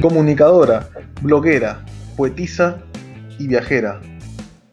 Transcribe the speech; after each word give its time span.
Comunicadora, 0.00 0.88
bloguera, 1.20 1.84
poetisa 2.16 2.78
y 3.38 3.48
viajera. 3.48 4.00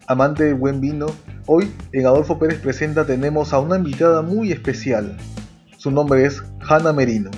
Amante 0.07 0.45
del 0.45 0.55
buen 0.55 0.79
vino, 0.79 1.07
hoy 1.47 1.69
en 1.91 2.05
Adolfo 2.05 2.39
Pérez 2.39 2.61
Presenta 2.61 3.05
tenemos 3.05 3.51
a 3.51 3.59
una 3.59 3.75
invitada 3.75 4.21
muy 4.21 4.53
especial. 4.53 5.17
Su 5.77 5.91
nombre 5.91 6.25
es 6.25 6.41
Hanna 6.61 6.93
Merino. 6.93 7.29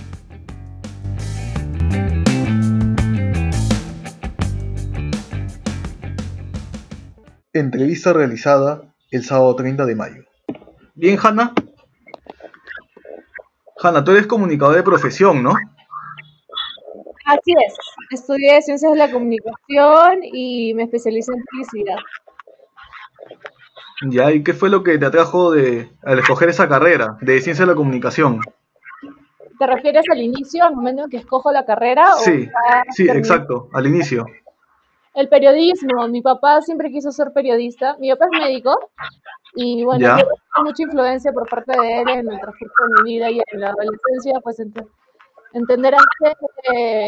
Entrevista 7.54 8.14
realizada 8.14 8.84
el 9.10 9.24
sábado 9.24 9.56
30 9.56 9.88
de 9.88 9.96
mayo. 9.96 10.24
Bien, 10.94 11.18
Hanna. 11.20 11.56
Hanna, 13.82 14.04
tú 14.04 14.12
eres 14.12 14.28
comunicadora 14.28 14.78
de 14.78 14.84
profesión, 14.84 15.42
¿no? 15.42 15.56
Así 17.30 17.54
es. 17.66 17.76
Estudié 18.12 18.62
Ciencias 18.62 18.92
de 18.92 18.98
la 18.98 19.12
Comunicación 19.12 20.20
y 20.24 20.74
me 20.74 20.84
especialicé 20.84 21.32
en 21.34 21.44
publicidad. 21.44 21.98
Ya, 24.10 24.32
¿y 24.32 24.44
qué 24.44 24.54
fue 24.54 24.70
lo 24.70 24.82
que 24.84 24.98
te 24.98 25.06
atrajo 25.06 25.52
de, 25.52 25.90
al 26.04 26.20
escoger 26.20 26.50
esa 26.50 26.70
carrera 26.70 27.18
de 27.22 27.34
Ciencias 27.42 27.68
de 27.68 27.74
la 27.74 27.76
Comunicación? 27.76 28.40
¿Te 29.60 29.68
refieres 29.68 30.06
al 30.10 30.20
inicio, 30.22 30.64
al 30.64 30.74
momento 30.76 31.04
en 31.04 31.10
que 31.10 31.18
escojo 31.18 31.52
la 31.52 31.66
carrera? 31.66 32.14
Sí, 32.24 32.48
sí, 32.92 33.10
exacto, 33.10 33.70
al 33.74 33.88
inicio. 33.88 34.26
El 35.14 35.28
periodismo. 35.28 36.08
Mi 36.08 36.22
papá 36.22 36.62
siempre 36.62 36.90
quiso 36.92 37.12
ser 37.12 37.34
periodista. 37.34 37.98
Mi 38.00 38.10
papá 38.12 38.26
es 38.32 38.40
médico 38.40 38.80
y 39.56 39.84
bueno, 39.84 40.16
tuve 40.16 40.64
mucha 40.64 40.84
influencia 40.84 41.34
por 41.34 41.50
parte 41.50 41.78
de 41.78 42.02
él 42.02 42.10
en 42.10 42.32
el 42.32 42.40
transcurso 42.40 42.74
de 42.96 43.04
mi 43.04 43.10
vida 43.16 43.30
y 43.30 43.42
en 43.52 43.60
la 43.60 43.70
adolescencia, 43.72 44.40
pues 44.42 44.60
ent- 44.60 44.88
entenderás 45.54 46.04
que 46.20 46.34
eh, 46.74 47.08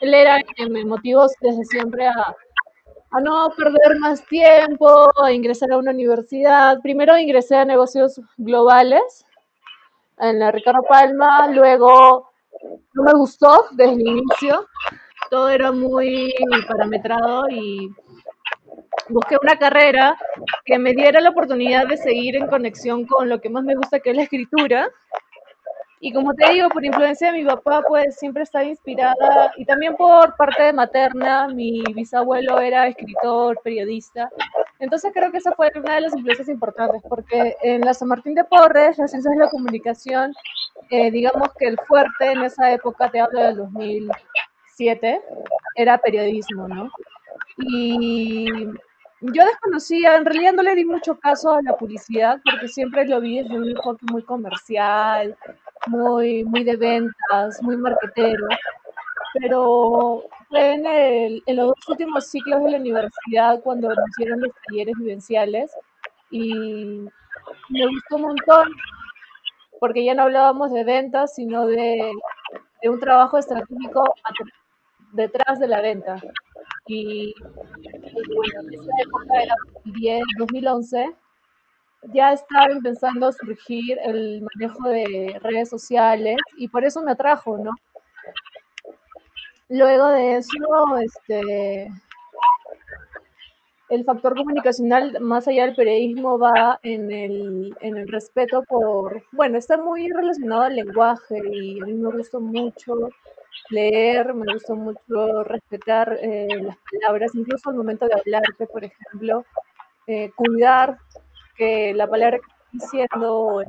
él 0.00 0.14
era 0.14 0.36
el 0.36 0.44
que 0.44 0.68
me 0.68 0.84
motivó 0.84 1.26
desde 1.40 1.64
siempre 1.64 2.06
a, 2.06 2.34
a 3.10 3.20
no 3.20 3.50
perder 3.56 3.98
más 4.00 4.24
tiempo, 4.26 5.10
a 5.22 5.32
ingresar 5.32 5.72
a 5.72 5.78
una 5.78 5.92
universidad. 5.92 6.78
Primero 6.82 7.18
ingresé 7.18 7.56
a 7.56 7.64
negocios 7.64 8.20
globales 8.36 9.24
en 10.18 10.38
la 10.38 10.50
Ricardo 10.50 10.82
Palma, 10.88 11.48
luego 11.48 12.30
no 12.94 13.02
me 13.02 13.12
gustó 13.12 13.66
desde 13.72 13.92
el 13.92 14.00
inicio, 14.00 14.66
todo 15.30 15.48
era 15.48 15.70
muy 15.72 16.34
parametrado 16.66 17.48
y 17.50 17.90
busqué 19.08 19.36
una 19.40 19.58
carrera 19.58 20.16
que 20.64 20.78
me 20.78 20.92
diera 20.92 21.20
la 21.20 21.30
oportunidad 21.30 21.86
de 21.86 21.96
seguir 21.96 22.36
en 22.36 22.46
conexión 22.46 23.06
con 23.06 23.28
lo 23.28 23.40
que 23.40 23.48
más 23.48 23.64
me 23.64 23.76
gusta, 23.76 24.00
que 24.00 24.10
es 24.10 24.16
la 24.16 24.22
escritura. 24.22 24.88
Y 26.00 26.12
como 26.12 26.32
te 26.34 26.50
digo, 26.52 26.68
por 26.68 26.84
influencia 26.84 27.32
de 27.32 27.38
mi 27.38 27.44
papá, 27.44 27.82
pues 27.86 28.16
siempre 28.16 28.44
estaba 28.44 28.64
inspirada, 28.64 29.52
y 29.56 29.64
también 29.64 29.96
por 29.96 30.36
parte 30.36 30.62
de 30.62 30.72
materna, 30.72 31.48
mi 31.48 31.82
bisabuelo 31.94 32.60
era 32.60 32.86
escritor, 32.86 33.60
periodista. 33.64 34.30
Entonces 34.78 35.10
creo 35.12 35.32
que 35.32 35.38
esa 35.38 35.52
fue 35.52 35.72
una 35.74 35.96
de 35.96 36.02
las 36.02 36.14
influencias 36.14 36.48
importantes, 36.48 37.02
porque 37.08 37.56
en 37.62 37.80
la 37.80 37.94
San 37.94 38.08
Martín 38.08 38.34
de 38.34 38.44
Porres, 38.44 38.98
las 38.98 39.10
ciencias 39.10 39.34
de 39.34 39.40
la 39.40 39.50
comunicación, 39.50 40.32
eh, 40.90 41.10
digamos 41.10 41.48
que 41.58 41.66
el 41.66 41.78
fuerte 41.86 42.30
en 42.30 42.44
esa 42.44 42.70
época, 42.70 43.10
te 43.10 43.20
hablo 43.20 43.40
del 43.40 43.56
2007, 43.56 45.20
era 45.74 45.98
periodismo, 45.98 46.68
¿no? 46.68 46.90
Y 47.56 48.46
yo 49.20 49.44
desconocía, 49.44 50.16
en 50.16 50.24
realidad 50.24 50.52
no 50.52 50.62
le 50.62 50.76
di 50.76 50.84
mucho 50.84 51.18
caso 51.18 51.52
a 51.52 51.62
la 51.62 51.76
publicidad 51.76 52.40
porque 52.44 52.68
siempre 52.68 53.04
lo 53.04 53.20
vi 53.20 53.42
desde 53.42 53.58
un 53.58 53.68
enfoque 53.68 54.06
muy 54.12 54.22
comercial, 54.22 55.36
muy, 55.86 56.44
muy 56.44 56.64
de 56.64 56.76
ventas, 56.76 57.62
muy 57.62 57.76
marketero. 57.76 58.46
Pero 59.34 60.24
fue 60.48 60.74
en, 60.74 60.86
el- 60.86 61.42
en 61.46 61.56
los 61.56 61.72
últimos 61.88 62.26
ciclos 62.28 62.62
de 62.64 62.72
la 62.72 62.78
universidad 62.78 63.60
cuando 63.62 63.88
nos 63.88 63.98
hicieron 64.10 64.40
los 64.40 64.50
talleres 64.68 64.94
vivenciales 64.98 65.72
y 66.30 66.54
me 67.70 67.86
gustó 67.88 68.16
un 68.16 68.22
montón 68.22 68.68
porque 69.80 70.04
ya 70.04 70.14
no 70.14 70.22
hablábamos 70.24 70.72
de 70.72 70.84
ventas, 70.84 71.34
sino 71.34 71.66
de, 71.66 72.10
de 72.82 72.88
un 72.88 73.00
trabajo 73.00 73.38
estratégico 73.38 74.04
detrás 75.12 75.58
de 75.58 75.68
la 75.68 75.80
venta. 75.80 76.20
Y 76.86 77.34
y 77.92 78.34
bueno, 78.34 78.60
en 78.62 78.74
esa 78.74 78.92
época 79.04 79.42
era 79.42 79.54
2010, 79.74 80.22
2011, 80.38 81.16
ya 82.02 82.32
estaba 82.32 82.66
empezando 82.66 83.26
a 83.26 83.32
surgir 83.32 83.98
el 84.04 84.42
manejo 84.42 84.88
de 84.88 85.38
redes 85.42 85.68
sociales 85.68 86.36
y 86.56 86.68
por 86.68 86.84
eso 86.84 87.02
me 87.02 87.12
atrajo, 87.12 87.58
¿no? 87.58 87.72
Luego 89.68 90.08
de 90.08 90.36
eso, 90.36 90.50
este, 91.02 91.90
el 93.90 94.04
factor 94.04 94.34
comunicacional, 94.34 95.18
más 95.20 95.46
allá 95.48 95.66
del 95.66 95.74
periodismo, 95.74 96.38
va 96.38 96.78
en 96.82 97.10
el, 97.10 97.76
en 97.80 97.96
el 97.96 98.08
respeto 98.08 98.62
por, 98.62 99.24
bueno, 99.32 99.58
está 99.58 99.76
muy 99.76 100.08
relacionado 100.10 100.62
al 100.62 100.76
lenguaje 100.76 101.40
y 101.52 101.80
a 101.80 101.84
mí 101.84 101.94
me 101.94 102.10
gusta 102.10 102.38
mucho 102.38 102.94
leer, 103.70 104.32
me 104.34 104.52
gusta 104.52 104.74
mucho 104.74 105.44
respetar 105.44 106.18
eh, 106.20 106.46
las 106.62 106.76
palabras, 106.90 107.34
incluso 107.34 107.70
al 107.70 107.76
momento 107.76 108.06
de 108.06 108.14
hablarte, 108.14 108.66
por 108.66 108.84
ejemplo, 108.84 109.44
eh, 110.06 110.30
cuidar 110.36 110.98
que 111.58 111.94
la 111.94 112.08
palabra 112.08 112.38
que 112.38 112.46
estoy 112.78 112.80
diciendo 113.00 113.36
o, 113.38 113.62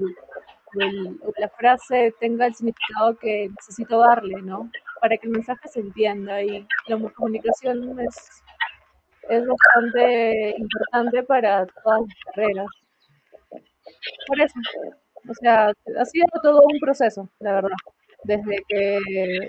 la 1.37 1.49
frase 1.49 2.13
tenga 2.19 2.45
el 2.47 2.55
significado 2.55 3.17
que 3.17 3.49
necesito 3.49 3.99
darle, 3.99 4.41
¿no? 4.41 4.69
Para 5.01 5.17
que 5.17 5.27
el 5.27 5.33
mensaje 5.33 5.67
se 5.67 5.79
entienda 5.79 6.41
y 6.43 6.65
la 6.87 6.97
mu- 6.97 7.11
comunicación 7.11 7.99
es, 7.99 8.43
es 9.29 9.43
bastante 9.47 10.55
importante 10.57 11.23
para 11.23 11.65
todas 11.67 12.01
las 12.01 12.15
carreras. 12.25 12.67
Por 14.27 14.39
eso, 14.41 14.59
o 15.29 15.33
sea, 15.35 15.71
ha 15.99 16.05
sido 16.05 16.25
todo 16.43 16.61
un 16.61 16.79
proceso, 16.79 17.29
la 17.39 17.53
verdad. 17.55 17.77
Desde 18.23 18.57
que 18.67 18.99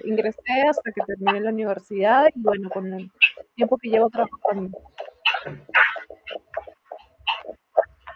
ingresé 0.05 0.63
hasta 0.69 0.93
que 0.93 1.03
terminé 1.07 1.41
la 1.41 1.51
universidad 1.51 2.29
y 2.35 2.41
bueno, 2.41 2.71
con 2.71 2.93
el 2.93 3.11
tiempo 3.57 3.77
que 3.79 3.89
llevo 3.91 4.09
trabajando. 4.11 4.79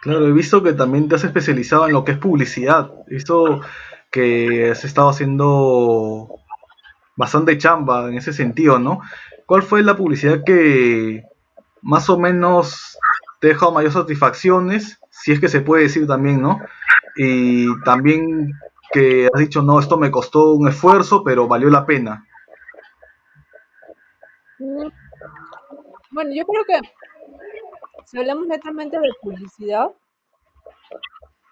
Claro, 0.05 0.27
he 0.27 0.31
visto 0.33 0.61
que 0.61 0.73
también 0.73 1.09
te 1.09 1.15
has 1.15 1.23
especializado 1.23 1.87
en 1.87 1.93
lo 1.93 2.03
que 2.03 2.11
es 2.11 2.19
publicidad. 2.19 2.91
He 3.07 3.15
visto 3.15 3.61
que 4.11 4.69
has 4.69 4.85
estado 4.85 5.09
haciendo 5.09 6.29
bastante 7.15 7.57
chamba 7.57 8.07
en 8.07 8.13
ese 8.13 8.31
sentido, 8.31 8.77
¿no? 8.77 9.01
¿Cuál 9.47 9.63
fue 9.63 9.81
la 9.81 9.97
publicidad 9.97 10.43
que 10.45 11.23
más 11.81 12.07
o 12.11 12.19
menos 12.19 12.99
te 13.41 13.47
dejado 13.47 13.71
mayor 13.71 13.93
satisfacciones? 13.93 14.99
Si 15.09 15.31
es 15.31 15.39
que 15.39 15.47
se 15.47 15.61
puede 15.61 15.81
decir 15.81 16.05
también, 16.05 16.39
¿no? 16.39 16.61
Y 17.17 17.65
también 17.81 18.53
que 18.91 19.27
has 19.33 19.39
dicho, 19.39 19.63
no, 19.63 19.79
esto 19.79 19.97
me 19.97 20.11
costó 20.11 20.53
un 20.53 20.67
esfuerzo, 20.67 21.23
pero 21.23 21.47
valió 21.47 21.71
la 21.71 21.87
pena. 21.87 22.27
Bueno, 24.59 26.29
yo 26.31 26.45
creo 26.45 26.63
que 26.67 26.79
si 28.05 28.17
hablamos 28.17 28.47
netamente 28.47 28.97
de 28.99 29.09
publicidad, 29.21 29.91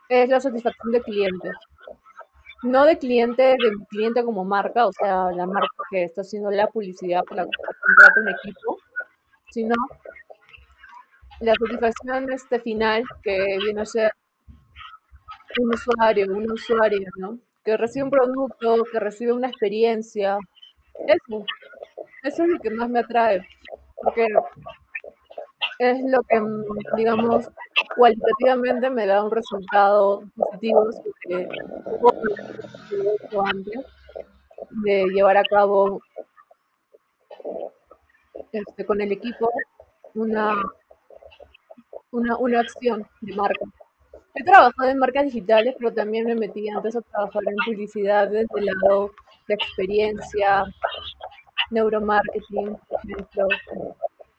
es 0.09 0.29
la 0.29 0.39
satisfacción 0.39 0.91
de 0.91 1.01
clientes. 1.01 1.55
No 2.63 2.85
de 2.85 2.97
cliente, 2.97 3.43
de 3.43 3.71
cliente 3.89 4.23
como 4.23 4.45
marca, 4.45 4.87
o 4.87 4.93
sea, 4.93 5.31
la 5.31 5.45
marca 5.45 5.83
que 5.89 6.03
está 6.03 6.21
haciendo 6.21 6.49
la 6.49 6.67
publicidad 6.67 7.23
por 7.23 7.37
la 7.37 7.45
cual 7.45 7.75
contrata 7.81 8.21
un 8.21 8.29
equipo, 8.29 8.77
sino 9.49 9.75
la 11.41 11.53
satisfacción 11.55 12.31
este 12.31 12.59
final 12.59 13.03
que 13.21 13.57
viene 13.61 13.81
a 13.81 13.85
ser 13.85 14.11
un 15.59 15.73
usuario, 15.73 16.27
una 16.33 16.53
usuaria, 16.53 17.09
¿no? 17.17 17.37
Que 17.65 17.75
recibe 17.75 18.05
un 18.05 18.11
producto, 18.11 18.83
que 18.91 18.99
recibe 18.99 19.33
una 19.33 19.49
experiencia. 19.49 20.37
Eso, 21.05 21.45
eso 22.23 22.43
es 22.43 22.49
lo 22.49 22.59
que 22.59 22.69
más 22.69 22.89
me 22.89 22.99
atrae, 22.99 23.45
porque 24.01 24.27
es 25.91 26.03
lo 26.03 26.21
que, 26.23 26.39
mm, 26.39 26.63
digamos, 26.95 27.49
cualitativamente 27.95 28.89
me 28.89 29.05
da 29.05 29.23
un 29.23 29.31
resultado 29.31 30.23
positivo 30.35 30.89
antes 33.45 33.85
de 34.85 35.05
llevar 35.13 35.37
a 35.37 35.43
cabo 35.43 36.01
este, 38.51 38.85
con 38.85 39.01
el 39.01 39.11
equipo 39.11 39.51
una, 40.15 40.53
una, 42.11 42.37
una 42.37 42.59
acción 42.59 43.07
de 43.21 43.35
marca. 43.35 43.65
He 44.35 44.43
trabajado 44.43 44.89
en 44.89 44.97
marcas 44.97 45.25
digitales, 45.25 45.75
pero 45.77 45.93
también 45.93 46.25
me 46.25 46.35
metí 46.35 46.67
antes 46.69 46.95
a 46.95 47.01
trabajar 47.01 47.43
en 47.45 47.55
publicidad 47.65 48.29
desde 48.29 48.47
el 48.55 48.65
lado 48.65 49.11
de 49.47 49.53
experiencia, 49.53 50.65
neuromarketing, 51.69 52.77
por 52.87 52.99
ejemplo, 53.03 53.47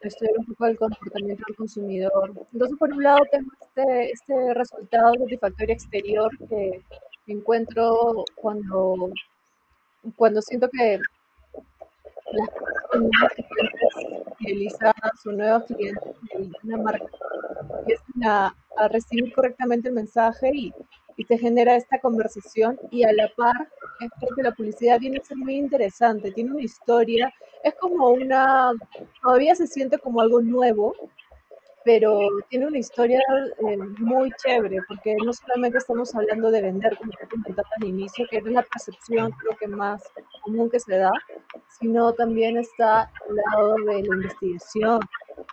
estudiar 0.09 0.35
un 0.39 0.47
poco 0.47 0.67
el 0.67 0.79
comportamiento 0.79 1.43
del 1.47 1.57
consumidor. 1.57 2.33
Entonces, 2.53 2.79
por 2.79 2.93
un 2.93 3.03
lado, 3.03 3.21
tengo 3.31 3.51
este, 3.61 4.11
este 4.11 4.55
resultado 4.55 5.15
satisfactorio 5.15 5.75
exterior 5.75 6.31
que 6.49 6.83
encuentro 7.27 8.25
cuando, 8.35 9.11
cuando 10.17 10.43
siento 10.43 10.69
que 10.69 10.99
las 12.33 12.49
con 12.91 13.01
nuevos 13.03 13.33
clientes 13.35 14.37
fidelizados 14.39 15.27
o 15.27 15.33
nuevos 15.33 15.65
clientes 15.65 16.15
de 16.37 16.51
una 16.65 16.77
marca 16.79 17.07
empiezan 17.79 18.25
a, 18.25 18.55
a 18.77 18.89
recibir 18.89 19.33
correctamente 19.33 19.89
el 19.89 19.95
mensaje 19.95 20.51
y, 20.53 20.75
y 21.17 21.25
te 21.25 21.39
genera 21.39 21.77
esta 21.77 22.01
conversación 22.01 22.79
y 22.91 23.05
a 23.05 23.13
la 23.13 23.29
par 23.37 23.69
es 24.01 24.11
porque 24.21 24.43
la 24.43 24.53
publicidad 24.53 24.99
viene 24.99 25.19
a 25.19 25.25
ser 25.25 25.37
muy 25.37 25.57
interesante, 25.57 26.33
tiene 26.33 26.53
una 26.53 26.63
historia, 26.63 27.33
es 27.65 27.75
como 27.77 28.11
una, 28.11 28.73
todavía 29.23 29.55
se 29.55 29.67
siente 29.67 29.99
como 29.99 30.21
algo 30.21 30.41
nuevo, 30.43 30.95
pero 31.83 32.21
tiene 32.49 32.67
una 32.67 32.79
historia 32.79 33.21
eh, 33.67 33.77
muy 33.99 34.31
chévere, 34.43 34.79
porque 34.87 35.17
no 35.25 35.33
solamente 35.33 35.79
estamos 35.79 36.15
hablando 36.15 36.51
de 36.51 36.61
vender, 36.61 36.97
como 36.99 37.13
te 37.13 37.27
comentaba 37.27 37.69
al 37.79 37.89
inicio, 37.89 38.27
que 38.31 38.39
es 38.39 38.45
la 38.45 38.63
percepción 38.63 39.33
creo 39.33 39.57
que 39.59 39.67
más 39.67 40.03
común 40.43 40.71
que 40.71 40.79
se 40.79 40.97
da, 40.99 41.13
sino 41.81 42.13
también 42.13 42.59
está 42.59 43.11
el 43.29 43.37
lado 43.37 43.75
de 43.87 44.03
la 44.03 44.15
investigación, 44.15 45.01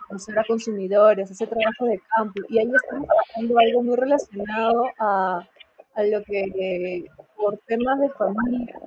conocer 0.08 0.38
a 0.38 0.44
consumidores, 0.44 1.30
ese 1.30 1.46
trabajo 1.46 1.86
de 1.86 2.00
campo, 2.14 2.42
y 2.48 2.58
ahí 2.58 2.70
estamos 2.74 3.08
hablando 3.34 3.58
algo 3.58 3.82
muy 3.82 3.96
relacionado 3.96 4.84
a, 4.98 5.48
a 5.94 6.02
lo 6.02 6.22
que 6.24 7.06
por 7.36 7.56
temas 7.66 7.98
de 8.00 8.10
familia, 8.10 8.78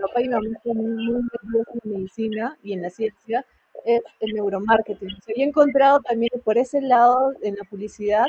papá 0.00 0.20
y 0.22 0.28
mamá 0.28 0.48
están 0.54 0.76
muy 0.76 1.22
metidos 1.22 1.66
en 1.82 1.92
medicina 1.92 2.58
y 2.62 2.72
en 2.72 2.82
la 2.82 2.90
ciencia, 2.90 3.44
es 3.84 4.02
el 4.20 4.34
neuromarketing. 4.34 5.08
O 5.08 5.22
sea, 5.22 5.34
he 5.36 5.42
encontrado 5.42 6.00
también 6.00 6.30
por 6.44 6.58
ese 6.58 6.80
lado 6.80 7.32
en 7.42 7.56
la 7.56 7.64
publicidad 7.64 8.26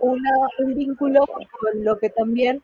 una, 0.00 0.30
un 0.58 0.74
vínculo 0.74 1.24
con 1.26 1.84
lo 1.84 1.98
que 1.98 2.10
también 2.10 2.62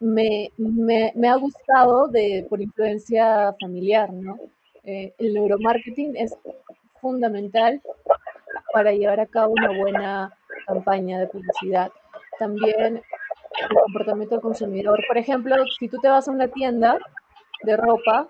me, 0.00 0.50
me, 0.56 1.12
me 1.14 1.28
ha 1.28 1.36
gustado 1.36 2.08
de, 2.08 2.46
por 2.48 2.60
influencia 2.60 3.54
familiar, 3.60 4.12
¿no? 4.12 4.38
Eh, 4.84 5.12
el 5.18 5.34
neuromarketing 5.34 6.16
es 6.16 6.34
fundamental 7.00 7.82
para 8.72 8.92
llevar 8.92 9.20
a 9.20 9.26
cabo 9.26 9.52
una 9.52 9.76
buena 9.76 10.32
campaña 10.66 11.18
de 11.18 11.26
publicidad. 11.26 11.90
También 12.38 13.02
el 13.60 13.76
comportamiento 13.84 14.36
del 14.36 14.42
consumidor. 14.42 15.00
Por 15.06 15.18
ejemplo, 15.18 15.56
si 15.78 15.88
tú 15.88 15.98
te 15.98 16.08
vas 16.08 16.28
a 16.28 16.32
una 16.32 16.48
tienda 16.48 16.98
de 17.68 17.76
ropa 17.76 18.28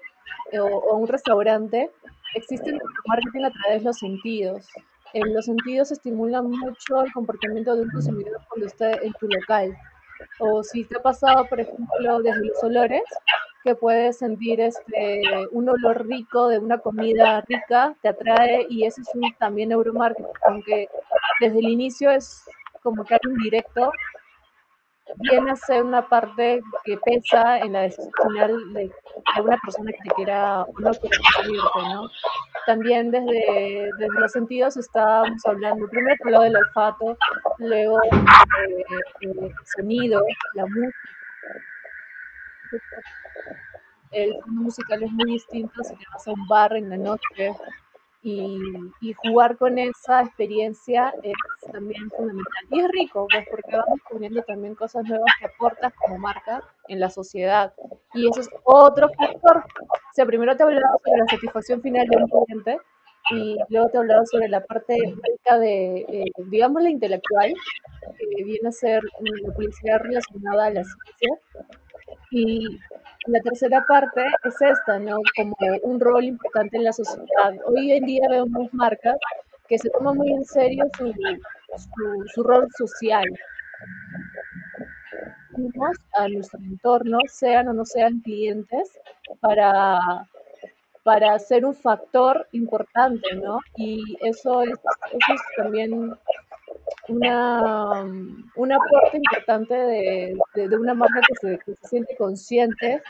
eh, 0.53 0.59
o, 0.59 0.67
o 0.67 0.97
un 0.97 1.09
restaurante, 1.09 1.91
existe 2.35 2.71
el 2.71 2.81
marketing 3.07 3.45
a 3.45 3.51
través 3.51 3.83
de 3.83 3.87
los 3.87 3.99
sentidos. 3.99 4.69
En 5.15 5.33
los 5.33 5.47
sentidos 5.47 5.91
estimulan 5.91 6.51
mucho 6.51 7.03
el 7.03 7.13
comportamiento 7.13 7.75
de 7.75 7.83
un 7.83 7.91
consumidor 7.91 8.41
cuando 8.49 8.67
está 8.67 8.93
en 8.93 9.13
tu 9.15 9.27
local. 9.27 9.77
O 10.41 10.63
si 10.63 10.85
te 10.85 10.99
ha 10.99 11.03
pasado, 11.03 11.47
por 11.47 11.61
ejemplo, 11.61 12.21
desde 12.21 12.45
los 12.45 12.63
olores, 12.63 13.03
que 13.65 13.75
puedes 13.75 14.19
sentir 14.19 14.61
este, 14.61 15.23
un 15.53 15.69
olor 15.69 16.07
rico 16.07 16.49
de 16.49 16.59
una 16.59 16.79
comida 16.79 17.41
rica, 17.43 17.95
te 18.03 18.09
atrae 18.09 18.67
y 18.69 18.85
eso 18.85 19.01
es 19.01 19.09
un, 19.15 19.23
también 19.39 19.71
neuromarketing, 19.71 20.27
aunque 20.47 20.89
desde 21.41 21.59
el 21.59 21.69
inicio 21.69 22.11
es 22.11 22.45
como 22.83 23.05
que 23.05 23.15
algo 23.15 23.31
indirecto, 23.37 23.93
viene 25.17 25.51
a 25.51 25.57
ser 25.57 25.83
una 25.83 26.09
parte 26.09 26.61
que 26.85 26.99
pesa 26.99 27.59
en 27.59 27.73
la 27.73 27.83
decisión 27.83 28.11
final 28.29 28.73
de 28.75 28.91
alguna 29.35 29.59
persona 29.65 29.91
que 29.93 30.09
te 30.09 30.15
quiera 30.15 30.65
no 30.79 30.91
quiera 30.93 31.95
¿no? 31.95 32.09
También 32.67 33.11
desde, 33.11 33.91
desde 33.99 34.21
los 34.21 34.33
sentidos 34.33 34.77
estábamos 34.77 35.45
hablando, 35.47 35.89
primero 35.89 36.17
lado 36.31 36.45
del 36.45 36.57
olfato, 36.57 37.17
luego 37.59 37.99
eh, 38.03 38.85
el 39.21 39.55
sonido, 39.65 40.23
la 40.55 40.67
música. 40.67 40.99
El 44.11 44.33
fondo 44.43 44.63
musical 44.63 45.03
es 45.03 45.11
muy 45.13 45.33
distinto 45.33 45.85
si 45.85 45.95
te 45.97 46.05
vas 46.13 46.27
a 46.29 46.33
un 46.33 46.47
bar 46.47 46.77
en 46.77 46.91
la 46.91 46.97
noche, 46.97 47.55
y, 48.23 48.61
y, 49.01 49.13
jugar 49.13 49.57
con 49.57 49.79
esa 49.79 50.23
experiencia 50.23 51.15
es 51.23 51.35
también 51.69 52.11
fundamental. 52.11 52.65
Y 52.71 52.81
es 52.81 52.89
rico, 52.89 53.27
pues, 53.31 53.47
porque 53.51 53.77
vas 53.77 53.87
descubriendo 53.95 54.43
también 54.43 54.75
cosas 54.75 55.05
nuevas 55.05 55.31
que 55.39 55.47
aportas 55.47 55.93
como 55.95 56.19
marca 56.19 56.63
en 56.89 57.01
la 57.01 57.11
sociedad. 57.11 57.73
Y 58.15 58.29
eso 58.29 58.41
es 58.41 58.51
otro 58.65 59.09
factor. 59.11 59.59
O 59.59 60.13
sea, 60.15 60.27
primero 60.27 60.57
te 60.57 60.63
he 60.63 60.67
hablado 60.67 61.01
sobre 61.05 61.19
la 61.19 61.27
satisfacción 61.27 61.83
final 61.83 62.07
de 62.07 62.17
un 62.17 62.29
cliente 62.29 62.79
y 63.31 63.57
luego 63.69 63.89
te 63.89 63.97
he 63.97 64.01
hablado 64.01 64.25
sobre 64.27 64.49
la 64.49 64.65
parte 64.65 64.95
de, 64.95 65.97
eh, 66.09 66.25
digamos, 66.47 66.83
la 66.83 66.91
intelectual, 66.91 67.53
que 68.19 68.45
viene 68.45 68.69
a 68.69 68.73
ser 68.73 69.03
la 69.21 69.53
publicidad 69.53 70.01
relacionada 70.01 70.67
a 70.67 70.71
la 70.71 70.85
ciencia. 70.85 71.39
Y 72.31 72.79
la 73.27 73.41
tercera 73.41 73.85
parte 73.87 74.23
es 74.45 74.55
esta, 74.61 74.99
¿no? 74.99 75.19
Como 75.37 75.57
un 75.83 76.01
rol 76.01 76.25
importante 76.25 76.77
en 76.77 76.85
la 76.85 76.93
sociedad. 76.93 77.55
Hoy 77.67 77.93
en 77.93 78.05
día 78.05 78.27
vemos 78.31 78.73
marcas 78.73 79.17
que 79.69 79.79
se 79.79 79.91
toman 79.91 80.17
muy 80.17 80.33
en 80.33 80.45
serio 80.45 80.87
su, 80.97 81.13
su, 81.79 82.43
rol 82.43 82.69
social. 82.77 83.25
A 86.15 86.29
nuestro 86.29 86.61
entorno, 86.61 87.19
sean 87.29 87.69
o 87.69 87.73
no 87.73 87.85
sean 87.85 88.21
clientes, 88.21 88.99
para, 89.41 89.99
para 91.03 91.39
ser 91.39 91.65
un 91.65 91.75
factor 91.75 92.47
importante, 92.53 93.35
¿no? 93.37 93.59
Y 93.77 94.17
eso 94.23 94.63
es, 94.63 94.71
eso 94.71 95.35
es 95.35 95.41
también 95.57 96.15
una, 97.09 98.03
un 98.03 98.73
importante 99.13 99.75
de, 99.75 100.39
de, 100.55 100.77
una 100.77 100.95
marca 100.95 101.21
que 101.27 101.35
se, 101.35 101.59
se, 101.65 101.89
siente 101.89 102.17
consciente, 102.17 103.03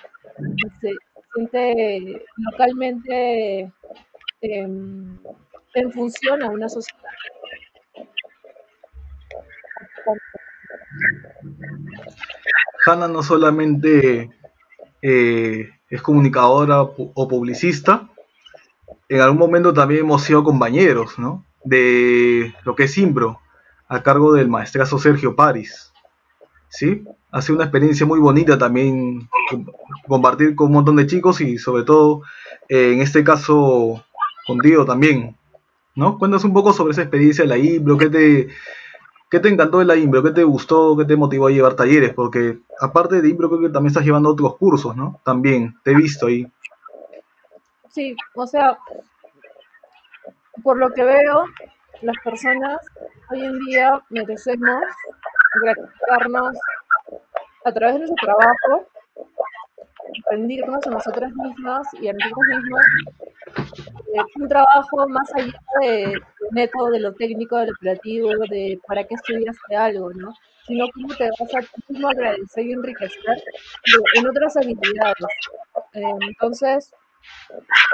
se 0.81 0.93
siente 1.35 2.25
localmente 2.37 3.73
eh, 4.43 4.69
en 5.75 5.93
función 5.93 6.43
a 6.43 6.51
una 6.51 6.69
sociedad. 6.69 7.03
Hanna 12.87 13.09
no 13.09 13.23
solamente 13.23 14.31
eh, 15.03 15.71
es 15.91 16.03
comunicadora 16.03 16.83
o 16.83 17.29
publicista, 17.29 18.09
en 19.09 19.21
algún 19.21 19.39
momento 19.39 19.73
también 19.73 20.01
hemos 20.01 20.23
sido 20.23 20.45
compañeros, 20.45 21.19
¿no? 21.19 21.45
De 21.65 22.55
lo 22.65 22.75
que 22.75 22.85
es 22.85 22.99
Imbro, 22.99 23.41
a 23.89 24.03
cargo 24.03 24.33
del 24.33 24.49
maestrazo 24.49 24.99
Sergio 24.99 25.35
Paris. 25.35 25.93
¿Sí? 26.69 27.05
Ha 27.31 27.41
sido 27.41 27.57
una 27.57 27.65
experiencia 27.65 28.05
muy 28.05 28.21
bonita 28.21 28.59
también 28.59 29.29
compartir 30.07 30.55
con 30.55 30.67
un 30.67 30.75
montón 30.75 30.97
de 30.97 31.07
chicos 31.07 31.41
y 31.41 31.57
sobre 31.57 31.83
todo 31.83 32.23
eh, 32.69 32.93
en 32.93 33.01
este 33.01 33.25
caso 33.25 34.05
contigo 34.47 34.85
también. 34.85 35.35
¿No? 35.95 36.19
Cuéntanos 36.19 36.45
un 36.45 36.53
poco 36.53 36.73
sobre 36.73 36.93
esa 36.93 37.03
experiencia 37.03 37.43
de 37.45 37.49
la 37.49 37.59
Imbro, 37.59 37.97
¿qué 37.97 38.09
te, 38.09 38.49
qué 39.31 39.41
te 39.41 39.49
encantó 39.49 39.79
de 39.79 39.85
la 39.85 39.97
Imbro? 39.97 40.23
¿Qué 40.23 40.31
te 40.31 40.45
gustó? 40.45 40.97
¿Qué 40.97 41.05
te 41.05 41.17
motivó 41.17 41.49
a 41.49 41.51
llevar 41.51 41.75
talleres? 41.75 42.15
Porque 42.15 42.61
aparte 42.81 43.21
de 43.21 43.29
Imbro 43.29 43.49
creo 43.49 43.61
que 43.61 43.69
también 43.69 43.89
estás 43.89 44.05
llevando 44.05 44.31
otros 44.31 44.57
cursos, 44.57 44.97
¿no? 44.97 45.21
También, 45.25 45.79
te 45.83 45.93
he 45.93 45.95
visto 45.95 46.27
ahí. 46.27 46.47
Sí, 47.91 48.17
o 48.35 48.47
sea, 48.47 48.79
por 50.63 50.79
lo 50.79 50.91
que 50.91 51.05
veo, 51.05 51.45
las 52.03 52.17
personas 52.23 52.81
hoy 53.31 53.45
en 53.45 53.59
día 53.61 54.01
merecemos 54.11 54.83
gratificarnos 55.63 56.57
a 57.65 57.73
través 57.73 57.95
de 57.95 58.01
nuestro 58.01 58.27
trabajo, 58.27 58.87
rendirnos 60.31 60.87
a 60.87 60.91
nosotras 60.91 61.33
mismas 61.35 61.87
y 62.01 62.09
a 62.09 62.13
nosotros 62.13 62.45
mismos 62.49 62.83
eh, 64.15 64.21
un 64.37 64.49
trabajo 64.49 65.09
más 65.09 65.29
allá 65.35 65.61
de, 65.81 66.21
neto, 66.53 66.87
de 66.87 67.01
lo 67.01 67.13
técnico, 67.15 67.57
de 67.59 67.67
lo 67.67 67.73
operativo, 67.73 68.31
de 68.49 68.81
para 68.87 69.05
qué 69.05 69.15
estudiaste 69.15 69.77
algo, 69.77 70.13
¿no? 70.15 70.33
Sino 70.67 70.87
cómo 70.95 71.15
te 71.15 71.29
vas 71.39 71.55
a 71.55 71.61
tú 71.61 71.83
mismo 71.89 72.09
agradecer 72.09 72.67
y 72.67 72.73
enriquecer 72.73 73.43
en 74.15 74.27
otras 74.27 74.57
habilidades. 74.57 75.27
Eh, 75.95 76.03
entonces, 76.29 76.91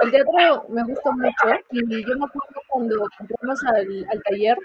el 0.02 0.11
teatro 0.11 0.66
me 0.68 0.85
gusta 0.85 1.11
mucho 1.12 1.61
y 1.73 1.80
yo 1.80 2.16
me 2.16 2.26
acuerdo 2.26 2.61
cuando 2.68 3.09
entramos 3.18 3.64
al, 3.64 4.06
al, 4.11 4.23
taller 4.23 4.59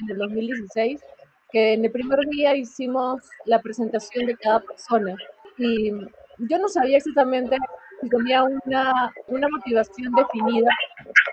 en 0.00 0.10
el 0.10 0.18
2016 0.18 1.02
que 1.50 1.74
en 1.74 1.84
el 1.84 1.90
primer 1.90 2.20
día 2.30 2.56
hicimos 2.56 3.22
la 3.44 3.60
presentación 3.60 4.26
de 4.26 4.36
cada 4.36 4.60
persona 4.60 5.16
y 5.58 5.90
yo 6.38 6.58
no 6.58 6.68
sabía 6.68 6.96
exactamente 6.96 7.56
si 8.04 8.10
tenía 8.10 8.44
una, 8.44 9.12
una 9.28 9.48
motivación 9.48 10.12
definida 10.12 10.70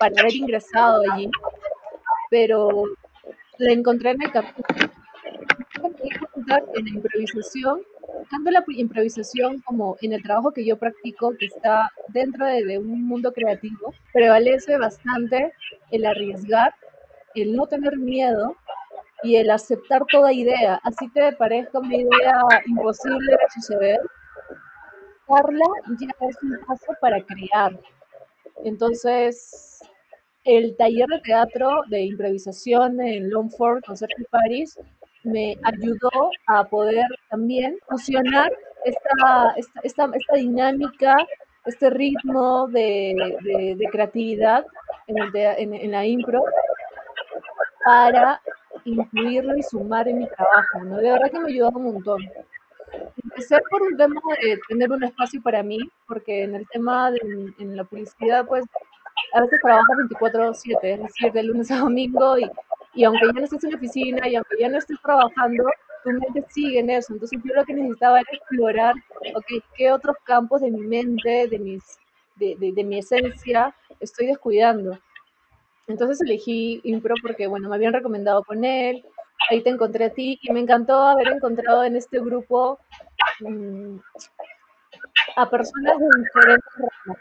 para 0.00 0.14
haber 0.20 0.34
ingresado 0.34 1.02
allí, 1.12 1.30
pero 2.30 2.84
la 3.58 3.72
encontré 3.72 4.10
en 4.10 4.22
el 4.22 4.32
capítulo. 4.32 4.90
En 6.74 6.84
la 6.84 6.90
improvisación 6.90 7.82
tanto 8.30 8.50
la 8.50 8.64
improvisación 8.68 9.60
como 9.60 9.96
en 10.00 10.12
el 10.12 10.22
trabajo 10.22 10.52
que 10.52 10.64
yo 10.64 10.78
practico, 10.78 11.34
que 11.38 11.46
está 11.46 11.90
dentro 12.08 12.46
de, 12.46 12.64
de, 12.64 12.78
un 12.78 13.06
mundo 13.06 13.32
creativo, 13.32 13.94
prevalece 14.12 14.76
bastante 14.78 15.52
el 15.90 16.06
arriesgar, 16.06 16.74
el 17.34 17.54
no 17.54 17.66
tener 17.66 17.96
miedo 17.98 18.56
y 19.22 19.36
el 19.36 19.50
aceptar 19.50 20.04
toda 20.10 20.32
idea, 20.32 20.80
así 20.82 21.08
te 21.10 21.32
parezca 21.32 21.78
una 21.78 21.96
idea 21.96 22.42
imposible 22.66 23.32
de 23.32 23.50
suceder, 23.54 24.00
darla 25.28 25.64
ya 25.98 26.08
es 26.28 26.36
un 26.42 26.58
paso 26.66 26.92
para 27.00 27.22
crear. 27.24 27.78
Entonces, 28.64 29.80
el 30.44 30.76
taller 30.76 31.06
de 31.08 31.20
teatro 31.20 31.82
de 31.88 32.02
improvisación 32.02 33.00
en 33.00 33.30
Longford 33.30 33.82
con 33.84 33.96
Sergio 33.96 34.26
Paris 34.30 34.78
me 35.24 35.56
ayudó 35.62 36.30
a 36.48 36.64
poder 36.64 37.06
también 37.30 37.78
fusionar 37.88 38.52
esta, 38.84 39.54
esta, 39.84 40.10
esta, 40.12 40.36
dinámica, 40.36 41.14
este 41.64 41.90
ritmo 41.90 42.66
de, 42.68 43.14
de, 43.78 43.88
creatividad 43.90 44.66
en, 45.06 45.18
el 45.18 45.30
en, 45.36 45.90
la 45.92 46.04
impro 46.04 46.42
para 47.84 48.40
incluirlo 48.84 49.56
y 49.56 49.62
sumar 49.62 50.08
en 50.08 50.18
mi 50.18 50.28
trabajo. 50.28 50.84
De 50.84 51.10
verdad 51.12 51.30
que 51.30 51.38
me 51.38 51.48
ayudó 51.50 51.70
un 51.70 51.84
montón. 51.84 52.20
Empecé 53.34 53.56
por 53.70 53.82
un 53.82 53.96
tema 53.96 54.20
de 54.42 54.58
tener 54.68 54.90
un 54.90 55.04
espacio 55.04 55.40
para 55.42 55.62
mí, 55.62 55.78
porque 56.06 56.42
en 56.42 56.54
el 56.54 56.66
tema 56.68 57.10
de 57.10 57.20
en 57.58 57.76
la 57.76 57.84
publicidad, 57.84 58.46
pues 58.46 58.64
a 59.32 59.40
veces 59.40 59.60
trabajo 59.62 59.86
24/7, 60.10 60.78
es 60.82 61.02
decir, 61.02 61.32
de 61.32 61.42
lunes 61.42 61.70
a 61.70 61.78
domingo 61.78 62.38
y, 62.38 62.50
y 62.94 63.04
aunque 63.04 63.26
ya 63.26 63.32
no 63.32 63.44
estés 63.44 63.64
en 63.64 63.70
la 63.70 63.76
oficina 63.76 64.28
y 64.28 64.36
aunque 64.36 64.56
ya 64.58 64.68
no 64.68 64.78
estés 64.78 65.00
trabajando, 65.02 65.64
tu 66.04 66.10
mente 66.10 66.44
sigue 66.50 66.80
en 66.80 66.90
eso. 66.90 67.14
Entonces 67.14 67.40
yo 67.42 67.54
lo 67.54 67.64
que 67.64 67.74
necesitaba 67.74 68.20
era 68.20 68.28
explorar, 68.32 68.94
ok, 69.34 69.64
qué 69.76 69.92
otros 69.92 70.16
campos 70.24 70.60
de 70.60 70.70
mi 70.70 70.80
mente, 70.80 71.48
de, 71.48 71.58
mis, 71.58 71.82
de, 72.36 72.56
de, 72.58 72.84
mi 72.84 72.98
esencia 72.98 73.74
estoy 74.00 74.26
descuidando. 74.26 74.98
Entonces 75.86 76.20
elegí 76.20 76.80
Impro 76.84 77.14
porque, 77.22 77.46
bueno, 77.46 77.68
me 77.68 77.76
habían 77.76 77.92
recomendado 77.92 78.44
con 78.44 78.64
él, 78.64 79.04
ahí 79.50 79.62
te 79.62 79.70
encontré 79.70 80.06
a 80.06 80.12
ti 80.12 80.38
y 80.42 80.52
me 80.52 80.60
encantó 80.60 81.00
haber 81.00 81.28
encontrado 81.28 81.84
en 81.84 81.96
este 81.96 82.20
grupo 82.20 82.78
a 85.36 85.50
personas 85.50 85.98
de 85.98 86.06
diferentes 86.22 86.74
ramas. 86.76 87.18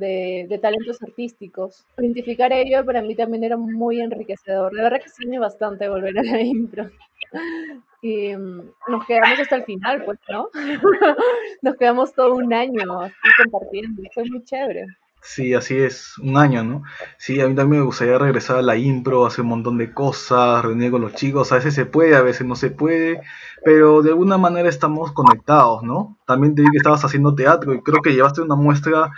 De, 0.00 0.46
de, 0.48 0.58
talentos 0.58 1.00
artísticos. 1.02 1.86
Identificar 1.98 2.52
ello 2.52 2.84
para 2.84 3.00
mí 3.02 3.14
también 3.14 3.44
era 3.44 3.56
muy 3.56 4.00
enriquecedor. 4.00 4.72
De 4.72 4.82
verdad 4.82 5.00
que 5.00 5.08
sí 5.08 5.38
bastante 5.38 5.88
volver 5.88 6.18
a 6.18 6.22
la 6.22 6.40
impro. 6.40 6.90
Y 8.02 8.34
um, 8.34 8.62
nos 8.88 9.06
quedamos 9.06 9.38
hasta 9.40 9.56
el 9.56 9.64
final, 9.64 10.02
pues, 10.06 10.18
¿no? 10.30 10.48
nos 11.62 11.76
quedamos 11.76 12.14
todo 12.14 12.34
un 12.34 12.50
año 12.54 12.98
así 12.98 13.28
compartiendo. 13.36 14.02
Fue 14.14 14.24
muy 14.24 14.42
chévere. 14.42 14.86
Sí, 15.22 15.54
así 15.54 15.76
es, 15.76 16.16
un 16.18 16.36
año, 16.38 16.64
¿no? 16.64 16.82
Sí, 17.18 17.40
a 17.40 17.46
mí 17.46 17.54
también 17.54 17.80
me 17.82 17.86
gustaría 17.86 18.18
regresar 18.18 18.56
a 18.56 18.62
la 18.62 18.76
impro, 18.76 19.26
hacer 19.26 19.42
un 19.42 19.50
montón 19.50 19.76
de 19.76 19.92
cosas, 19.92 20.64
reunir 20.64 20.90
con 20.90 21.02
los 21.02 21.14
chicos, 21.14 21.52
a 21.52 21.56
veces 21.56 21.74
se 21.74 21.84
puede, 21.84 22.16
a 22.16 22.22
veces 22.22 22.46
no 22.46 22.56
se 22.56 22.70
puede, 22.70 23.20
pero 23.62 24.00
de 24.02 24.10
alguna 24.10 24.38
manera 24.38 24.68
estamos 24.68 25.12
conectados, 25.12 25.82
¿no? 25.82 26.18
También 26.26 26.54
te 26.54 26.62
vi 26.62 26.70
que 26.70 26.78
estabas 26.78 27.04
haciendo 27.04 27.34
teatro 27.34 27.74
y 27.74 27.82
creo 27.82 28.00
que 28.00 28.14
llevaste 28.14 28.40
una 28.40 28.56
muestra 28.56 29.10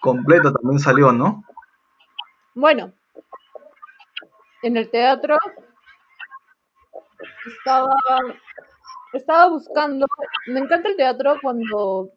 completa, 0.00 0.52
también 0.52 0.78
salió, 0.78 1.10
¿no? 1.10 1.42
Bueno, 2.54 2.92
en 4.62 4.76
el 4.76 4.90
teatro 4.90 5.38
estaba, 7.46 7.94
estaba 9.14 9.48
buscando, 9.48 10.06
me 10.48 10.60
encanta 10.60 10.90
el 10.90 10.96
teatro 10.96 11.36
cuando 11.40 12.10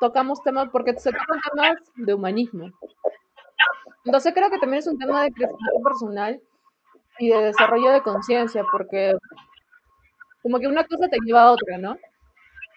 tocamos 0.00 0.42
temas, 0.42 0.68
porque 0.70 0.98
se 0.98 1.10
tocan 1.10 1.40
temas 1.52 1.76
de 1.94 2.14
humanismo. 2.14 2.70
Entonces 4.04 4.32
creo 4.34 4.50
que 4.50 4.58
también 4.58 4.80
es 4.80 4.86
un 4.86 4.98
tema 4.98 5.22
de 5.22 5.32
crecimiento 5.32 5.82
personal 5.84 6.40
y 7.18 7.28
de 7.28 7.42
desarrollo 7.42 7.90
de 7.90 8.02
conciencia, 8.02 8.64
porque 8.72 9.14
como 10.42 10.58
que 10.58 10.68
una 10.68 10.84
cosa 10.84 11.08
te 11.08 11.18
lleva 11.24 11.42
a 11.42 11.52
otra, 11.52 11.78
¿no? 11.78 11.96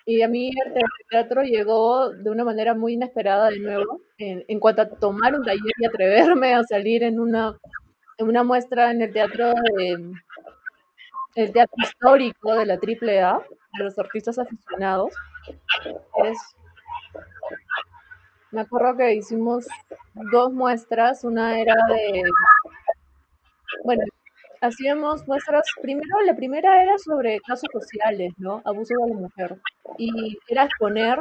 Y 0.06 0.22
a 0.22 0.28
mí 0.28 0.50
el 0.66 0.74
teatro 1.10 1.44
llegó 1.44 2.10
de 2.10 2.30
una 2.30 2.44
manera 2.44 2.74
muy 2.74 2.94
inesperada 2.94 3.50
de 3.50 3.60
nuevo, 3.60 4.02
en, 4.18 4.44
en 4.50 4.60
cuanto 4.60 4.82
a 4.82 4.90
tomar 4.90 5.34
un 5.34 5.46
taller 5.46 5.62
y 5.78 5.86
atreverme 5.86 6.54
a 6.56 6.64
salir 6.64 7.04
en 7.04 7.22
una, 7.22 7.58
en 8.18 8.28
una 8.28 8.44
muestra 8.44 8.92
en 8.92 9.02
el 9.02 9.14
teatro 9.14 9.54
el 11.36 11.52
teatro 11.52 11.76
histórico 11.82 12.54
de 12.54 12.66
la 12.66 12.76
AAA, 12.76 13.40
de 13.78 13.84
los 13.84 13.98
artistas 13.98 14.38
aficionados. 14.38 15.14
Es 16.26 16.38
me 18.54 18.62
acuerdo 18.62 18.96
que 18.96 19.16
hicimos 19.16 19.66
dos 20.32 20.54
muestras, 20.54 21.24
una 21.24 21.60
era 21.60 21.74
de, 21.90 22.22
bueno, 23.84 24.04
hacíamos 24.62 25.28
muestras, 25.28 25.66
primero, 25.82 26.22
la 26.24 26.36
primera 26.36 26.84
era 26.84 26.98
sobre 27.00 27.40
casos 27.42 27.68
sociales, 27.74 28.32
¿no? 28.38 28.62
Abuso 28.64 28.94
de 28.94 29.10
la 29.14 29.20
mujer. 29.20 29.58
Y 29.98 30.38
era 30.48 30.66
exponer 30.66 31.18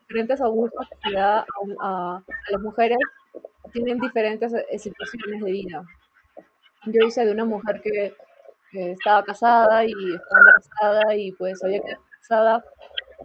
diferentes 0.00 0.40
abusos 0.42 0.86
que 0.90 1.08
se 1.08 1.16
da 1.16 1.46
a, 1.80 2.22
las 2.50 2.60
mujeres 2.60 2.98
que 3.32 3.70
tienen 3.72 3.98
diferentes 3.98 4.52
eh, 4.52 4.78
situaciones 4.78 5.42
de 5.42 5.50
vida. 5.50 5.82
Yo 6.84 7.06
hice 7.06 7.24
de 7.24 7.32
una 7.32 7.46
mujer 7.46 7.80
que, 7.80 8.14
que 8.70 8.92
estaba 8.92 9.24
casada 9.24 9.86
y 9.86 9.90
estaba 9.90 10.40
embarazada 10.40 11.16
y 11.16 11.32
pues 11.32 11.64
había 11.64 11.80
quedado 11.80 12.02
casada 12.20 12.64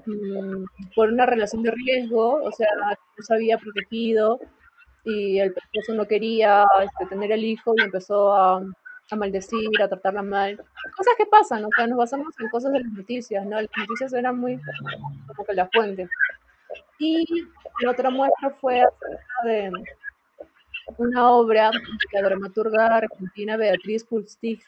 Mm, 0.06 0.66
por 0.96 1.10
una 1.10 1.26
relación 1.26 1.64
de 1.64 1.72
riesgo, 1.72 2.42
o 2.44 2.52
sea, 2.52 2.68
no 2.80 3.24
se 3.24 3.34
había 3.34 3.58
protegido 3.58 4.40
y 5.04 5.40
el 5.40 5.54
esposo 5.56 5.94
no 5.94 6.06
quería 6.06 6.66
este, 6.82 7.06
tener 7.08 7.32
el 7.32 7.44
hijo 7.44 7.74
y 7.78 7.84
empezó 7.84 8.34
a, 8.34 8.62
a, 9.12 9.16
maldecir, 9.16 9.70
a 9.82 9.88
tratarla 9.88 10.22
mal. 10.22 10.58
Cosas 10.96 11.14
que 11.18 11.26
pasan, 11.26 11.66
o 11.66 11.70
sea, 11.76 11.88
nos 11.88 11.98
basamos 11.98 12.34
en 12.40 12.50
cosas 12.50 12.72
de 12.74 12.82
las 12.82 12.92
noticias, 12.92 13.46
¿no? 13.46 13.62
Las 13.62 13.70
noticias 13.78 14.14
eran 14.14 14.40
muy 14.40 14.60
como 15.28 15.46
que 15.46 15.54
la 15.54 15.70
fuente. 15.74 16.08
Y 17.00 17.26
la 17.82 17.92
otra 17.92 18.10
muestra 18.10 18.52
fue 18.60 18.82
acerca 18.82 19.46
de 19.46 19.72
una 20.98 21.32
obra 21.32 21.72
de 21.72 22.20
la 22.20 22.22
dramaturga 22.28 22.98
argentina 22.98 23.58
Beatriz 23.58 24.04
Kultisnik, 24.04 24.64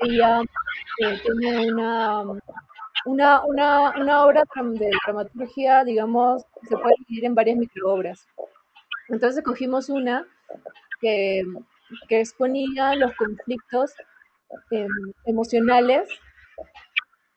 ella 0.00 0.40
eh, 0.98 1.20
tiene 1.22 1.72
una, 1.72 2.22
una, 3.04 3.44
una, 3.44 3.90
una, 3.96 4.24
obra 4.24 4.44
de 4.74 4.90
dramaturgia, 5.06 5.84
digamos, 5.84 6.44
se 6.68 6.76
puede 6.76 6.94
dividir 7.06 7.26
en 7.26 7.34
varias 7.34 7.56
microobras. 7.56 8.26
Entonces 9.08 9.42
cogimos 9.42 9.88
una 9.88 10.26
que, 11.00 11.44
que 12.08 12.20
exponía 12.20 12.94
los 12.94 13.14
conflictos 13.16 13.94
eh, 14.70 14.86
emocionales 15.24 16.08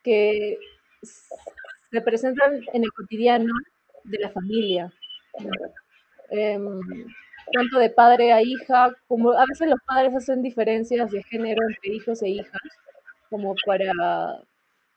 que 0.04 0.58
se 1.92 2.02
presentan 2.02 2.62
en 2.74 2.84
el 2.84 2.92
cotidiano 2.92 3.54
de 4.04 4.20
la 4.20 4.30
familia. 4.30 4.92
Eh, 6.32 6.60
tanto 7.54 7.80
de 7.80 7.90
padre 7.90 8.34
a 8.34 8.42
hija, 8.42 8.92
como 9.08 9.32
a 9.32 9.46
veces 9.48 9.70
los 9.70 9.80
padres 9.86 10.16
hacen 10.16 10.42
diferencias 10.42 11.12
de 11.12 11.24
género 11.24 11.62
entre 11.68 11.96
hijos 11.96 12.22
e 12.24 12.30
hijas, 12.30 12.62
como 13.30 13.56
para, 13.66 13.92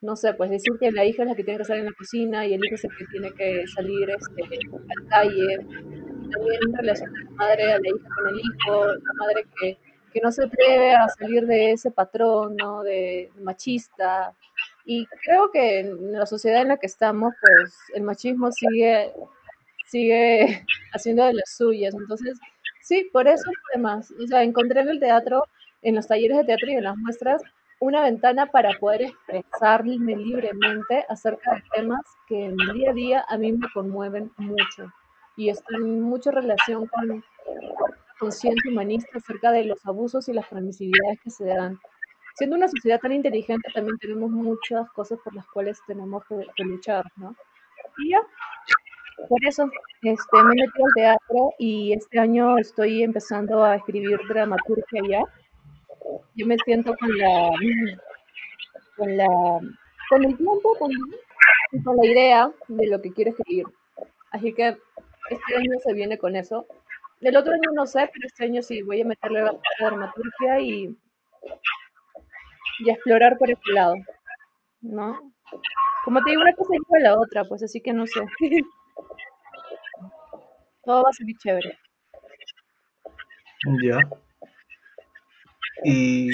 no 0.00 0.16
sé, 0.16 0.34
pues 0.34 0.50
decir 0.50 0.72
que 0.80 0.92
la 0.92 1.04
hija 1.04 1.22
es 1.22 1.28
la 1.28 1.34
que 1.34 1.44
tiene 1.44 1.58
que 1.58 1.62
estar 1.62 1.78
en 1.78 1.86
la 1.86 1.92
cocina 1.92 2.46
y 2.46 2.54
el 2.54 2.64
hijo 2.64 2.74
es 2.74 2.84
el 2.84 2.96
que 2.96 3.06
tiene 3.06 3.32
que 3.32 3.64
salir 3.68 4.10
este, 4.10 4.42
a 4.42 5.02
la 5.02 5.08
calle. 5.08 5.56
También 6.32 6.60
en 6.66 6.76
relación 6.76 7.16
a 7.16 7.20
la 7.22 7.30
madre 7.30 7.72
a 7.72 7.78
la 7.78 7.88
hija 7.88 8.08
con 8.16 8.28
el 8.28 8.40
hijo, 8.40 8.86
la 8.86 9.12
madre 9.18 9.44
que, 9.60 9.78
que 10.12 10.20
no 10.20 10.32
se 10.32 10.44
atreve 10.44 10.94
a 10.94 11.08
salir 11.08 11.46
de 11.46 11.72
ese 11.72 11.90
patrón, 11.90 12.56
¿no? 12.56 12.82
De, 12.82 13.30
de 13.34 13.40
machista. 13.42 14.34
Y 14.84 15.06
creo 15.24 15.50
que 15.50 15.80
en 15.80 16.12
la 16.12 16.26
sociedad 16.26 16.62
en 16.62 16.68
la 16.68 16.76
que 16.76 16.86
estamos, 16.86 17.34
pues 17.40 17.74
el 17.94 18.02
machismo 18.02 18.52
sigue 18.52 19.12
sigue 19.86 20.64
haciendo 20.92 21.24
de 21.24 21.34
las 21.34 21.56
suyas. 21.56 21.94
Entonces, 21.94 22.38
sí, 22.82 23.08
por 23.12 23.28
eso 23.28 23.50
además, 23.72 24.12
o 24.22 24.26
sea, 24.26 24.42
encontré 24.42 24.80
en 24.80 24.88
el 24.88 25.00
teatro, 25.00 25.44
en 25.82 25.94
los 25.94 26.06
talleres 26.06 26.38
de 26.38 26.44
teatro 26.44 26.68
y 26.70 26.74
en 26.74 26.84
las 26.84 26.96
muestras, 26.96 27.42
una 27.80 28.02
ventana 28.02 28.46
para 28.46 28.78
poder 28.78 29.02
expresarme 29.28 30.16
libremente 30.16 31.04
acerca 31.08 31.54
de 31.54 31.62
temas 31.74 32.00
que 32.28 32.46
en 32.46 32.56
el 32.60 32.72
día 32.74 32.90
a 32.90 32.94
día 32.94 33.24
a 33.28 33.36
mí 33.36 33.52
me 33.52 33.68
conmueven 33.74 34.30
mucho 34.38 34.90
y 35.36 35.50
están 35.50 35.82
en 35.82 36.00
mucha 36.00 36.30
relación 36.30 36.86
con 36.86 37.22
conciencia 38.18 38.70
humanista 38.70 39.18
acerca 39.18 39.50
de 39.50 39.64
los 39.64 39.84
abusos 39.84 40.28
y 40.28 40.32
las 40.32 40.46
permisividades 40.46 41.20
que 41.20 41.30
se 41.30 41.44
dan. 41.44 41.78
Siendo 42.36 42.56
una 42.56 42.68
sociedad 42.68 43.00
tan 43.00 43.12
inteligente, 43.12 43.70
también 43.74 43.98
tenemos 43.98 44.30
muchas 44.30 44.90
cosas 44.90 45.18
por 45.22 45.34
las 45.34 45.46
cuales 45.46 45.78
tenemos 45.86 46.24
que, 46.26 46.36
que 46.56 46.64
luchar, 46.64 47.04
¿no? 47.16 47.36
Y 47.98 48.10
ya, 48.10 48.20
por 49.28 49.44
eso 49.44 49.70
este, 50.02 50.42
me 50.42 50.54
metí 50.54 50.82
al 50.82 50.94
teatro 50.94 51.52
y 51.58 51.92
este 51.92 52.18
año 52.18 52.58
estoy 52.58 53.02
empezando 53.02 53.64
a 53.64 53.76
escribir 53.76 54.18
dramaturgia 54.28 55.02
ya. 55.08 55.22
Yo 56.34 56.46
me 56.46 56.56
siento 56.64 56.94
con 56.96 57.16
la 57.16 57.50
con 58.96 59.16
la 59.16 59.26
con 60.10 60.24
el 60.24 60.36
tiempo 60.36 60.76
con, 60.78 60.90
con 61.84 61.96
la 61.96 62.06
idea 62.06 62.50
de 62.68 62.86
lo 62.86 63.00
que 63.00 63.12
quiero 63.12 63.30
escribir. 63.30 63.66
Así 64.30 64.52
que 64.52 64.76
este 65.30 65.56
año 65.56 65.78
se 65.82 65.92
viene 65.94 66.18
con 66.18 66.36
eso. 66.36 66.66
El 67.20 67.36
otro 67.36 67.52
año 67.52 67.70
no 67.74 67.86
sé, 67.86 68.10
pero 68.12 68.26
este 68.26 68.44
año 68.44 68.62
sí 68.62 68.82
voy 68.82 69.00
a 69.00 69.06
meterle 69.06 69.40
a 69.40 69.44
la 69.44 69.58
dramaturgia 69.80 70.60
y, 70.60 70.94
y 72.80 72.90
a 72.90 72.92
explorar 72.94 73.38
por 73.38 73.50
ese 73.50 73.72
lado, 73.72 73.94
¿no? 74.82 75.34
como 76.04 76.22
te 76.22 76.30
digo, 76.30 76.42
una 76.42 76.52
cosa 76.52 76.72
lleva 76.72 76.98
a 76.98 77.14
la 77.14 77.18
otra, 77.18 77.44
pues 77.44 77.62
así 77.62 77.80
que 77.80 77.92
no 77.92 78.06
sé. 78.06 78.20
Todo 80.84 81.02
va 81.02 81.10
a 81.10 81.12
ser 81.12 81.26
chévere. 81.38 81.78
Ya. 83.82 83.98
Y 85.84 86.30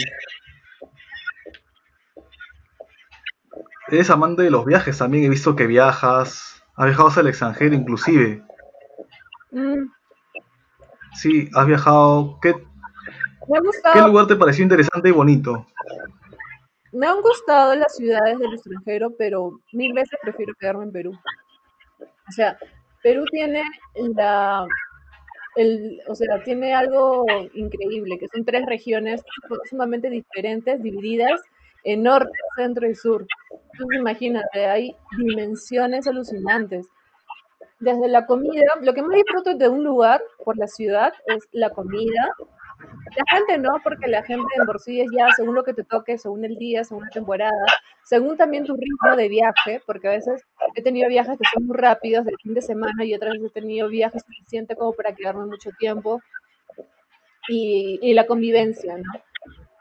eres 3.89 4.11
amante 4.11 4.43
de 4.43 4.51
los 4.51 4.65
viajes, 4.65 4.99
también 4.99 5.25
he 5.25 5.29
visto 5.29 5.57
que 5.57 5.67
viajas, 5.67 6.63
has 6.77 6.87
viajado 6.87 7.11
al 7.17 7.29
extranjero 7.29 7.75
inclusive. 7.75 8.43
Mm. 9.51 9.91
Sí, 11.15 11.49
has 11.55 11.67
viajado. 11.67 12.39
¿Qué, 12.41 12.55
Me 13.49 13.59
ha 13.59 13.61
gustado. 13.61 13.95
¿Qué 13.95 14.09
lugar 14.09 14.27
te 14.27 14.37
pareció 14.37 14.63
interesante 14.63 15.09
y 15.09 15.13
bonito? 15.13 15.67
Me 16.93 17.07
han 17.07 17.21
gustado 17.21 17.75
las 17.75 17.95
ciudades 17.97 18.39
del 18.39 18.55
extranjero, 18.55 19.13
pero 19.17 19.61
mil 19.73 19.93
veces 19.93 20.19
prefiero 20.23 20.55
quedarme 20.59 20.85
en 20.85 20.93
Perú. 20.93 21.19
O 22.29 22.33
sea, 22.33 22.59
Perú 23.03 23.25
tiene 23.31 23.63
la, 24.17 24.67
o 26.07 26.15
sea, 26.15 26.43
tiene 26.45 26.75
algo 26.75 27.25
increíble, 27.55 28.19
que 28.19 28.29
son 28.29 28.45
tres 28.45 28.65
regiones 28.67 29.23
sumamente 29.69 30.11
diferentes, 30.11 30.83
divididas 30.83 31.41
en 31.85 32.03
norte, 32.03 32.33
centro 32.57 32.89
y 32.89 32.95
sur. 32.95 33.27
Entonces, 33.73 33.99
imagínate, 33.99 34.67
hay 34.67 34.95
dimensiones 35.19 36.07
alucinantes. 36.07 36.87
Desde 37.79 38.09
la 38.09 38.27
comida, 38.27 38.67
lo 38.83 38.93
que 38.93 39.03
más 39.03 39.17
disfruto 39.17 39.55
de 39.55 39.69
un 39.69 39.83
lugar 39.83 40.23
por 40.45 40.59
la 40.59 40.67
ciudad 40.67 41.15
es 41.27 41.49
la 41.53 41.71
comida, 41.71 42.35
la 43.17 43.37
gente 43.37 43.59
no, 43.59 43.71
porque 43.83 44.09
la 44.09 44.23
gente 44.23 44.47
en 44.57 44.67
por 44.67 44.79
ya 44.87 45.31
según 45.37 45.55
lo 45.55 45.65
que 45.65 45.75
te 45.75 45.85
toque, 45.85 46.19
según 46.19 46.45
el 46.45 46.57
día, 46.57 46.85
según 46.85 47.05
la 47.05 47.11
temporada, 47.11 47.67
según 48.05 48.37
también 48.37 48.65
tu 48.65 48.75
ritmo 48.77 49.17
de 49.17 49.29
viaje, 49.29 49.83
porque 49.87 50.09
a 50.09 50.13
veces 50.13 50.43
he 50.75 50.83
tenido 50.83 51.09
viajes 51.09 51.39
que 51.39 51.45
son 51.53 51.67
muy 51.67 51.77
rápidos 51.77 52.25
del 52.25 52.37
fin 52.43 52.55
de 52.55 52.63
semana 52.63 53.05
y 53.05 53.15
otras 53.15 53.33
veces 53.35 53.51
he 53.51 53.61
tenido 53.61 53.89
viajes 53.89 54.23
suficientes 54.23 54.77
como 54.77 54.93
para 54.93 55.15
quedarme 55.15 55.47
mucho 55.47 55.71
tiempo 55.79 56.21
y, 57.49 57.99
y 58.03 58.15
la 58.15 58.27
convivencia, 58.27 58.97
¿no? 58.97 59.13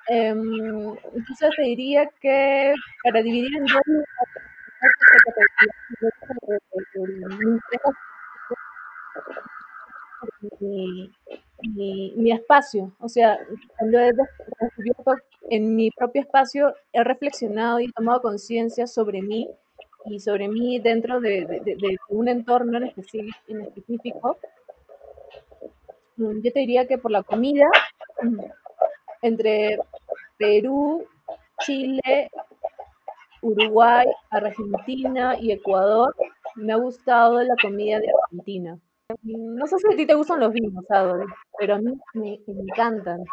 Em, 0.08 0.98
entonces 1.16 1.52
te 1.56 1.62
diría 1.62 2.10
que 2.20 2.74
para 3.04 3.22
dividir 3.22 3.56
en 3.58 3.66
dos 3.66 3.82
mi, 11.64 12.32
espacio. 12.32 12.92
O 13.00 13.10
sea, 13.10 13.38
cuando 13.78 14.00
he 14.00 14.12
descubierto 14.14 15.16
en 15.50 15.76
mi 15.76 15.92
propio 15.92 16.22
espacio, 16.22 16.74
he 16.94 17.04
reflexionado 17.04 17.80
y 17.80 17.92
tomado 17.92 18.22
conciencia 18.22 18.88
sobre 18.88 19.22
mí 19.22 19.50
y 20.06 20.20
sobre 20.20 20.48
mí 20.48 20.80
dentro 20.80 21.20
de, 21.20 21.46
de- 21.46 21.60
de- 21.62 21.76
de 21.76 21.98
un 22.10 22.28
entorno 22.30 22.78
en 22.78 22.86
específico, 22.86 23.38
en 23.48 23.62
específico. 23.62 24.38
Mm, 26.18 26.42
Yo 26.44 26.52
te 26.54 26.60
diría 26.60 26.88
que 26.88 26.98
por 26.98 27.12
la 27.12 27.24
comida, 27.24 27.66
mm, 28.22 28.40
entre 29.24 29.80
Perú, 30.38 31.06
Chile, 31.66 32.30
Uruguay, 33.42 34.08
Argentina 34.30 35.38
y 35.38 35.52
Ecuador, 35.52 36.16
me 36.56 36.72
ha 36.72 36.78
gustado 36.78 37.42
la 37.44 37.56
comida 37.62 38.00
de 38.00 38.08
Argentina. 38.24 38.80
No 39.24 39.66
sé 39.66 39.78
si 39.80 39.92
a 39.92 39.98
ti 39.98 40.06
te 40.06 40.14
gustan 40.14 40.40
los 40.40 40.54
vinos, 40.54 40.86
Adol, 40.90 41.26
pero 41.58 41.76
a 41.76 41.80
mí 41.80 42.00
me 42.14 42.40
encantan 42.46 43.24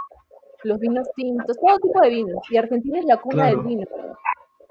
los 0.65 0.79
vinos 0.79 1.07
tintos, 1.15 1.57
todo 1.59 1.79
tipo 1.79 2.01
de 2.01 2.09
vinos. 2.09 2.43
Y 2.51 2.57
Argentina 2.57 2.99
es 2.99 3.05
la 3.05 3.21
cuna 3.21 3.49
del 3.49 3.61
vino. 3.61 3.87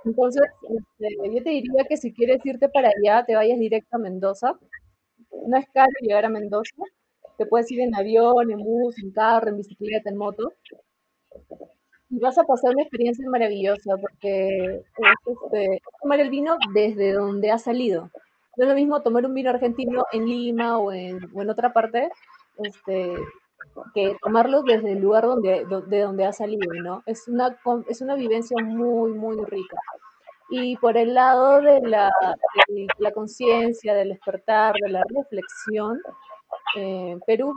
Entonces, 0.03 0.43
este, 0.63 1.15
yo 1.31 1.43
te 1.43 1.49
diría 1.51 1.83
que 1.87 1.97
si 1.97 2.11
quieres 2.11 2.43
irte 2.43 2.69
para 2.69 2.89
allá, 2.89 3.23
te 3.23 3.35
vayas 3.35 3.59
directo 3.59 3.95
a 3.95 3.99
Mendoza. 3.99 4.57
No 5.47 5.57
es 5.57 5.65
caro 5.73 5.91
llegar 6.01 6.25
a 6.25 6.29
Mendoza. 6.29 6.75
Te 7.37 7.45
puedes 7.45 7.69
ir 7.71 7.81
en 7.81 7.93
avión, 7.93 8.49
en 8.49 8.59
bus, 8.59 8.97
en 9.03 9.11
carro, 9.11 9.49
en 9.49 9.57
bicicleta, 9.57 10.09
en 10.09 10.17
moto. 10.17 10.53
Y 12.09 12.19
vas 12.19 12.37
a 12.37 12.43
pasar 12.43 12.71
una 12.71 12.83
experiencia 12.83 13.29
maravillosa 13.29 13.95
porque 13.97 14.47
es 14.47 14.83
este, 15.27 15.81
tomar 16.01 16.19
el 16.19 16.29
vino 16.29 16.55
desde 16.73 17.13
donde 17.13 17.51
ha 17.51 17.59
salido. 17.59 18.09
No 18.57 18.63
es 18.65 18.69
lo 18.69 18.75
mismo 18.75 19.01
tomar 19.01 19.25
un 19.25 19.33
vino 19.33 19.49
argentino 19.49 20.05
en 20.11 20.25
Lima 20.25 20.77
o 20.79 20.91
en, 20.91 21.19
o 21.35 21.41
en 21.41 21.49
otra 21.49 21.73
parte, 21.73 22.09
este, 22.57 23.15
que 23.93 24.17
tomarlo 24.21 24.63
desde 24.63 24.93
el 24.93 24.99
lugar 24.99 25.25
donde, 25.25 25.65
do- 25.65 25.81
de 25.81 26.01
donde 26.01 26.25
ha 26.25 26.33
salido, 26.33 26.73
¿no? 26.83 27.03
Es 27.05 27.27
una, 27.27 27.57
es 27.89 28.01
una 28.01 28.15
vivencia 28.15 28.57
muy, 28.63 29.11
muy 29.13 29.37
rica. 29.45 29.77
Y 30.49 30.77
por 30.77 30.97
el 30.97 31.13
lado 31.15 31.61
de 31.61 31.81
la, 31.81 32.11
de 32.67 32.87
la 32.99 33.11
conciencia, 33.11 33.93
del 33.95 34.09
despertar, 34.09 34.75
de 34.81 34.89
la 34.89 35.03
reflexión, 35.15 35.99
eh, 36.77 37.17
Perú, 37.25 37.53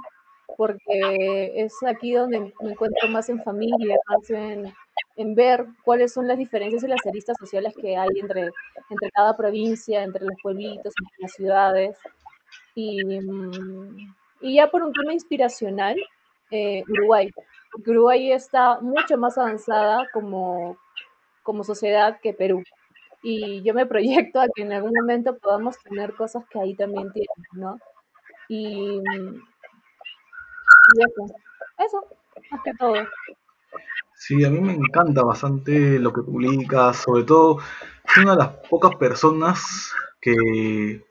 porque 0.57 1.53
es 1.63 1.75
aquí 1.87 2.15
donde 2.15 2.41
me 2.61 2.71
encuentro 2.73 3.09
más 3.09 3.29
en 3.29 3.43
familia, 3.43 3.97
más 4.09 4.31
en, 4.31 4.73
en 5.19 5.35
ver 5.35 5.67
cuáles 5.85 6.13
son 6.13 6.29
las 6.29 6.39
diferencias 6.39 6.83
y 6.85 6.89
las 6.89 7.05
aristas 7.07 7.37
sociales 7.39 7.75
que 7.81 7.97
hay 7.97 8.09
entre, 8.21 8.43
entre 8.91 9.11
cada 9.13 9.37
provincia, 9.37 10.03
entre 10.05 10.25
los 10.25 10.37
pueblitos, 10.43 10.95
entre 11.01 11.17
las 11.23 11.33
ciudades. 11.33 11.99
Y, 12.75 13.05
mm, 13.21 14.15
y 14.43 14.55
ya 14.57 14.71
por 14.71 14.83
un 14.85 14.93
tema 14.93 15.13
inspiracional, 15.13 15.97
eh, 16.51 16.83
Uruguay, 16.89 17.31
Uruguay 17.87 18.33
está 18.33 18.81
mucho 18.81 19.19
más 19.19 19.37
avanzada 19.39 20.07
como, 20.13 20.79
como 21.43 21.65
sociedad 21.65 22.21
que 22.23 22.35
Perú. 22.35 22.63
Y 23.23 23.63
yo 23.63 23.75
me 23.75 23.87
proyecto 23.87 24.41
a 24.41 24.47
que 24.55 24.63
en 24.63 24.73
algún 24.73 24.93
momento 24.95 25.39
podamos 25.39 25.79
tener 25.81 26.15
cosas 26.15 26.45
que 26.51 26.61
ahí 26.61 26.75
también 26.77 27.13
tienen, 27.13 27.29
¿no? 27.53 27.79
Y, 28.49 29.01
mm, 29.01 29.43
eso, 31.01 31.35
eso, 31.79 32.07
más 32.51 32.63
que 32.63 32.73
todo. 32.75 32.95
Sí, 34.19 34.45
a 34.45 34.51
mí 34.51 34.61
me 34.61 34.75
encanta 34.75 35.23
bastante 35.23 35.99
lo 35.99 36.13
que 36.13 36.23
publicas, 36.23 36.97
sobre 36.99 37.23
todo, 37.25 37.59
es 38.05 38.17
una 38.23 38.33
de 38.33 38.39
las 38.39 38.49
pocas 38.69 38.97
personas 38.97 39.93
que 40.21 41.05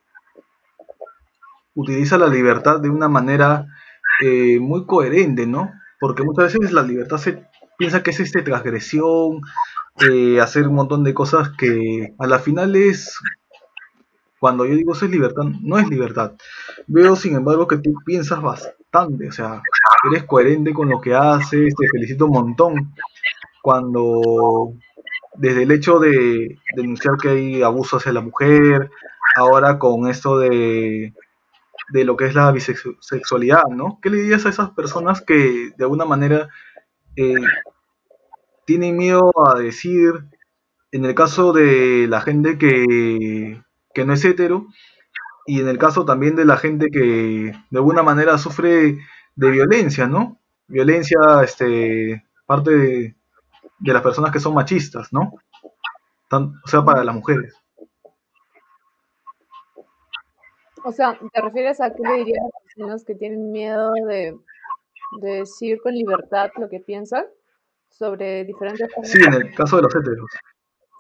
utiliza 1.74 2.18
la 2.18 2.28
libertad 2.28 2.80
de 2.80 2.90
una 2.90 3.08
manera 3.08 3.68
eh, 4.24 4.60
muy 4.60 4.86
coherente, 4.86 5.48
¿no? 5.48 5.72
Porque 6.00 6.24
muchas 6.24 6.54
veces 6.54 6.74
la 6.74 6.84
libertad 6.84 7.18
se 7.18 7.44
piensa 7.78 8.04
que 8.04 8.12
es 8.12 8.20
este 8.20 8.42
transgresión, 8.42 9.42
eh, 10.10 10.42
hacer 10.42 10.68
un 10.68 10.76
montón 10.76 11.04
de 11.04 11.14
cosas 11.14 11.50
que 11.58 12.14
a 12.20 12.28
la 12.28 12.40
final 12.40 12.76
es, 12.76 13.18
cuando 14.40 14.66
yo 14.66 14.76
digo 14.76 14.94
eso 14.94 15.06
es 15.06 15.12
libertad, 15.12 15.44
no 15.62 15.80
es 15.80 15.88
libertad. 15.90 16.34
Veo, 16.88 17.16
sin 17.16 17.36
embargo, 17.36 17.68
que 17.68 17.78
tú 17.78 17.94
piensas 18.06 18.42
bastante, 18.42 19.30
o 19.30 19.32
sea, 19.32 19.62
eres 20.12 20.24
coherente 20.26 20.74
con 20.74 20.90
lo 20.90 21.02
que 21.02 21.16
haces, 21.16 21.76
te 21.76 21.88
felicito 21.90 22.26
un 22.26 22.32
montón. 22.32 22.94
Cuando, 23.62 24.74
desde 25.36 25.64
el 25.64 25.72
hecho 25.72 26.00
de 26.00 26.60
denunciar 26.76 27.18
que 27.18 27.30
hay 27.30 27.64
abuso 27.64 27.98
hacia 27.98 28.14
la 28.14 28.22
mujer, 28.22 28.90
ahora 29.36 29.80
con 29.80 30.08
esto 30.10 30.40
de 30.40 31.14
de 31.90 32.04
lo 32.04 32.18
que 32.18 32.26
es 32.26 32.36
la 32.36 32.52
bisexualidad, 32.52 33.64
¿no? 33.70 34.00
¿Qué 34.02 34.10
le 34.10 34.18
dirías 34.18 34.46
a 34.46 34.50
esas 34.50 34.72
personas 34.72 35.22
que 35.22 35.72
de 35.78 35.84
alguna 35.84 36.06
manera 36.06 36.50
eh, 37.16 37.36
tienen 38.66 38.98
miedo 38.98 39.32
a 39.48 39.58
decir, 39.60 40.14
en 40.92 41.06
el 41.06 41.16
caso 41.16 41.54
de 41.54 42.08
la 42.08 42.22
gente 42.22 42.58
que, 42.58 43.62
que 43.98 44.06
no 44.06 44.14
es 44.14 44.24
hetero, 44.24 44.68
y 45.48 45.60
en 45.60 45.68
el 45.68 45.80
caso 45.80 46.06
también 46.06 46.36
de 46.36 46.46
la 46.46 46.56
gente 46.58 46.92
que 46.92 47.52
de 47.72 47.78
alguna 47.80 48.04
manera 48.04 48.38
sufre 48.38 49.00
de 49.36 49.52
violencia, 49.52 50.06
¿no? 50.06 50.40
Violencia, 50.68 51.18
este, 51.44 52.24
parte 52.46 52.70
de, 52.78 53.16
de 53.80 53.94
las 53.94 54.04
personas 54.04 54.32
que 54.32 54.40
son 54.40 54.54
machistas, 54.54 55.12
¿no? 55.12 55.32
Tan- 56.30 56.54
o 56.64 56.68
sea, 56.68 56.86
para 56.86 57.04
las 57.04 57.16
mujeres. 57.16 57.56
O 60.84 60.92
sea, 60.92 61.18
¿te 61.34 61.42
refieres 61.42 61.82
a 61.82 61.90
qué 61.96 62.04
le 62.04 62.14
dirías 62.20 62.40
a 62.44 62.50
las 62.54 62.64
personas 62.76 63.04
que 63.04 63.16
tienen 63.16 63.52
miedo 63.52 63.94
de, 63.94 64.38
de 65.22 65.30
decir 65.40 65.80
con 65.82 65.94
libertad 65.96 66.52
lo 66.58 66.70
que 66.70 66.82
piensan 66.82 67.26
sobre 67.90 68.46
diferentes 68.46 68.88
Sí, 69.04 69.20
en 69.26 69.34
el 69.34 69.56
caso 69.56 69.78
de 69.78 69.82
los 69.82 69.96
heteros. 69.96 70.30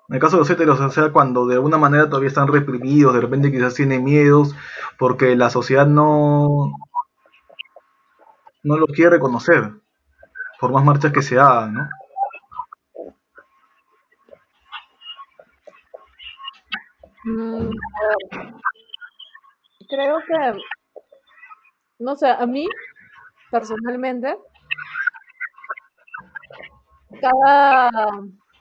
En 0.09 0.15
el 0.15 0.21
caso 0.21 0.37
de 0.37 0.39
los 0.39 0.49
heteros, 0.49 0.79
o 0.79 0.89
sea, 0.89 1.11
cuando 1.11 1.45
de 1.45 1.55
alguna 1.55 1.77
manera 1.77 2.07
todavía 2.07 2.29
están 2.29 2.47
reprimidos, 2.47 3.13
de 3.13 3.19
repente 3.19 3.51
quizás 3.51 3.73
tienen 3.73 4.05
miedos, 4.05 4.55
porque 4.97 5.35
la 5.35 5.49
sociedad 5.49 5.85
no, 5.85 6.71
no 8.63 8.77
los 8.77 8.89
quiere 8.91 9.11
reconocer, 9.11 9.71
por 10.61 10.71
más 10.71 10.85
marchas 10.85 11.11
que 11.11 11.21
se 11.21 11.37
hagan, 11.37 11.73
¿no? 11.73 11.89
Mm, 17.25 17.69
creo 19.89 20.19
que, 20.19 20.61
no 21.99 22.15
sé, 22.15 22.29
a 22.29 22.45
mí 22.45 22.65
personalmente, 23.51 24.37
cada 27.21 27.89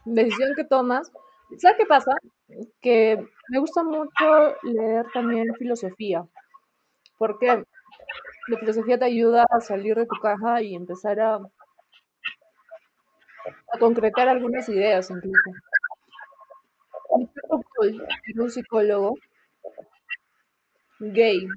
decisión 0.04 0.54
que 0.56 0.64
tomas, 0.64 1.12
¿sabes 1.58 1.76
qué 1.78 1.86
pasa? 1.86 2.12
que 2.80 3.18
me 3.50 3.58
gusta 3.60 3.82
mucho 3.84 4.56
leer 4.64 5.06
también 5.14 5.54
filosofía, 5.56 6.26
porque 7.18 7.64
la 8.48 8.58
filosofía 8.58 8.98
te 8.98 9.06
ayuda 9.06 9.46
a 9.50 9.60
salir 9.60 9.96
de 9.96 10.06
tu 10.06 10.16
caja 10.22 10.62
y 10.62 10.74
empezar 10.74 11.20
a, 11.20 11.40
a 13.72 13.78
concretar 13.78 14.28
algunas 14.28 14.68
ideas 14.68 15.10
incluso. 15.10 15.50
Un 18.38 18.48
psicólogo 18.50 19.14
gay 21.00 21.48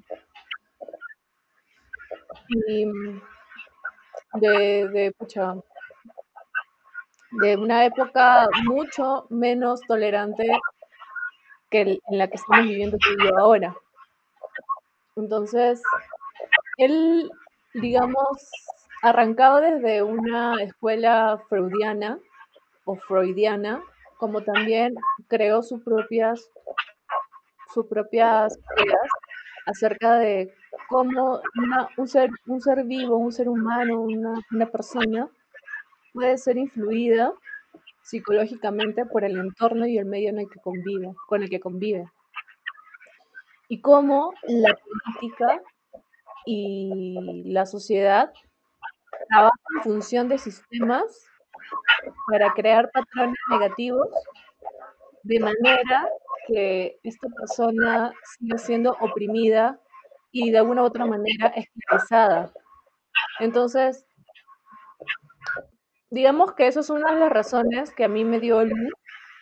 y 2.49 2.85
de, 4.41 4.87
de, 4.89 5.11
pucha, 5.17 5.55
de 7.31 7.57
una 7.57 7.85
época 7.85 8.47
mucho 8.65 9.27
menos 9.29 9.81
tolerante 9.87 10.47
que 11.69 11.81
en 11.81 12.17
la 12.17 12.27
que 12.27 12.35
estamos 12.35 12.65
viviendo 12.65 12.97
tú 12.97 13.09
y 13.17 13.23
yo 13.23 13.37
ahora. 13.37 13.75
Entonces, 15.15 15.81
él, 16.77 17.29
digamos, 17.73 18.49
arrancado 19.01 19.61
desde 19.61 20.01
una 20.01 20.61
escuela 20.61 21.41
freudiana 21.47 22.19
o 22.85 22.95
freudiana, 22.95 23.81
como 24.17 24.41
también 24.41 24.95
creó 25.27 25.61
sus 25.61 25.83
propias, 25.83 26.49
sus 27.73 27.85
propias 27.85 28.57
ideas 28.77 29.09
acerca 29.65 30.15
de 30.15 30.53
cómo 30.87 31.41
un, 31.97 32.07
ser, 32.07 32.29
un 32.47 32.59
ser 32.61 32.83
vivo, 32.85 33.17
un 33.17 33.31
ser 33.31 33.47
humano, 33.47 34.01
una, 34.01 34.33
una 34.51 34.65
persona, 34.65 35.29
puede 36.13 36.37
ser 36.37 36.57
influida 36.57 37.33
psicológicamente 38.03 39.05
por 39.05 39.23
el 39.23 39.37
entorno 39.37 39.85
y 39.85 39.97
el 39.97 40.05
medio 40.05 40.29
en 40.29 40.39
el 40.39 40.49
que 40.49 40.59
convive, 40.59 41.13
con 41.27 41.43
el 41.43 41.49
que 41.49 41.59
convive. 41.59 42.09
Y 43.67 43.81
cómo 43.81 44.33
la 44.43 44.75
política 44.75 45.61
y 46.45 47.43
la 47.45 47.65
sociedad 47.65 48.33
trabajan 49.29 49.57
en 49.75 49.83
función 49.83 50.27
de 50.29 50.39
sistemas 50.39 51.03
para 52.31 52.53
crear 52.53 52.89
patrones 52.91 53.37
negativos 53.51 54.07
de 55.23 55.39
manera 55.39 56.09
que 56.47 56.99
esta 57.03 57.27
persona 57.29 58.11
siga 58.23 58.57
siendo 58.57 58.97
oprimida 58.99 59.79
y 60.31 60.51
de 60.51 60.57
alguna 60.57 60.83
otra 60.83 61.05
manera 61.05 61.47
esclavizada. 61.55 62.51
Entonces, 63.39 64.05
digamos 66.09 66.53
que 66.53 66.67
eso 66.67 66.79
es 66.81 66.89
una 66.89 67.13
de 67.13 67.19
las 67.19 67.31
razones 67.31 67.93
que 67.93 68.05
a 68.05 68.07
mí 68.07 68.25
me 68.25 68.39
dio 68.39 68.63
luz 68.63 68.93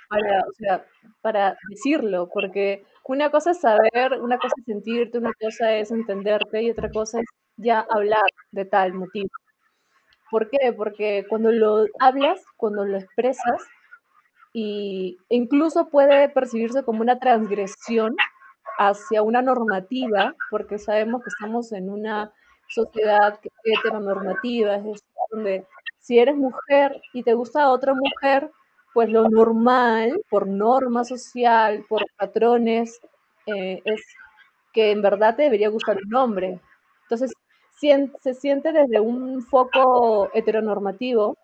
para, 0.10 0.41
o 0.41 0.53
sea, 0.53 0.86
para 1.21 1.58
decirlo, 1.69 2.30
porque 2.34 2.86
una 3.06 3.30
cosa 3.32 3.51
es 3.51 3.62
saber, 3.62 4.19
una 4.21 4.38
cosa 4.38 4.53
es 4.58 4.65
sentirte, 4.65 5.17
una 5.17 5.32
cosa 5.39 5.73
es 5.73 5.91
entenderte 5.91 6.62
y 6.63 6.71
otra 6.71 6.89
cosa 6.91 7.19
es 7.19 7.25
ya 7.58 7.86
hablar 7.89 8.30
de 8.51 8.65
tal 8.65 8.93
motivo. 8.93 9.30
¿Por 10.30 10.49
qué? 10.49 10.73
Porque 10.73 11.25
cuando 11.30 11.51
lo 11.51 11.86
hablas, 11.99 12.43
cuando 12.58 12.86
lo 12.86 12.97
expresas, 12.97 13.63
y 14.53 15.17
incluso 15.30 15.89
puede 15.89 16.30
percibirse 16.30 16.84
como 16.84 17.01
una 17.01 17.19
transgresión 17.19 18.15
hacia 18.80 19.21
una 19.21 19.41
normativa, 19.41 20.36
porque 20.49 20.77
sabemos 20.80 21.21
que 21.23 21.30
estamos 21.30 21.71
en 21.71 21.89
una 21.89 22.34
sociedad 22.69 23.39
heteronormativa, 23.63 24.75
es 24.75 24.84
decir, 24.84 25.03
donde 25.32 25.65
si 26.08 26.20
eres 26.20 26.38
mujer 26.38 27.02
y 27.12 27.22
te 27.22 27.34
gusta 27.34 27.70
otra 27.70 27.93
mujer, 27.93 28.50
pues 28.93 29.10
lo 29.10 29.28
normal, 29.28 30.22
por 30.30 30.48
norma 30.48 31.04
social, 31.04 31.86
por 31.89 32.06
patrones, 32.17 33.02
eh, 33.46 33.82
es 33.84 34.02
que 34.72 34.91
en 34.91 35.02
verdad 35.02 35.36
te 35.36 35.43
debería 35.43 35.67
gustar 35.67 35.98
un 35.98 36.15
hombre. 36.15 36.62
Entonces, 37.04 37.34
se 37.78 38.34
siente 38.34 38.72
desde 38.72 39.02
un 39.02 39.43
foco 39.43 40.30
heteronormativo 40.34 41.38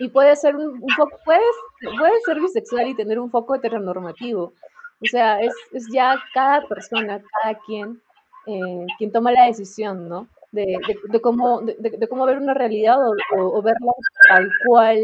y 0.00 0.08
puede 0.08 0.34
ser 0.34 0.56
un, 0.56 0.80
foco, 0.96 1.16
puedes, 1.24 1.54
puede 1.98 2.20
ser 2.26 2.40
bisexual 2.40 2.88
y 2.88 2.96
tener 2.96 3.20
un 3.20 3.30
foco 3.30 3.54
heteronormativo. 3.54 4.52
O 5.00 5.06
sea, 5.08 5.40
es, 5.40 5.54
es 5.72 5.86
ya 5.92 6.20
cada 6.34 6.66
persona, 6.66 7.22
cada 7.42 7.54
quien, 7.60 8.02
eh, 8.46 8.86
quien 8.98 9.12
toma 9.12 9.30
la 9.30 9.46
decisión, 9.46 10.08
¿no? 10.08 10.26
De, 10.52 10.76
de, 11.08 11.20
cómo, 11.20 11.60
de, 11.60 12.08
cómo 12.08 12.26
ver 12.26 12.38
una 12.38 12.54
realidad 12.54 12.98
o, 13.36 13.62
verla 13.62 13.92
tal 14.28 14.50
cual, 14.66 14.98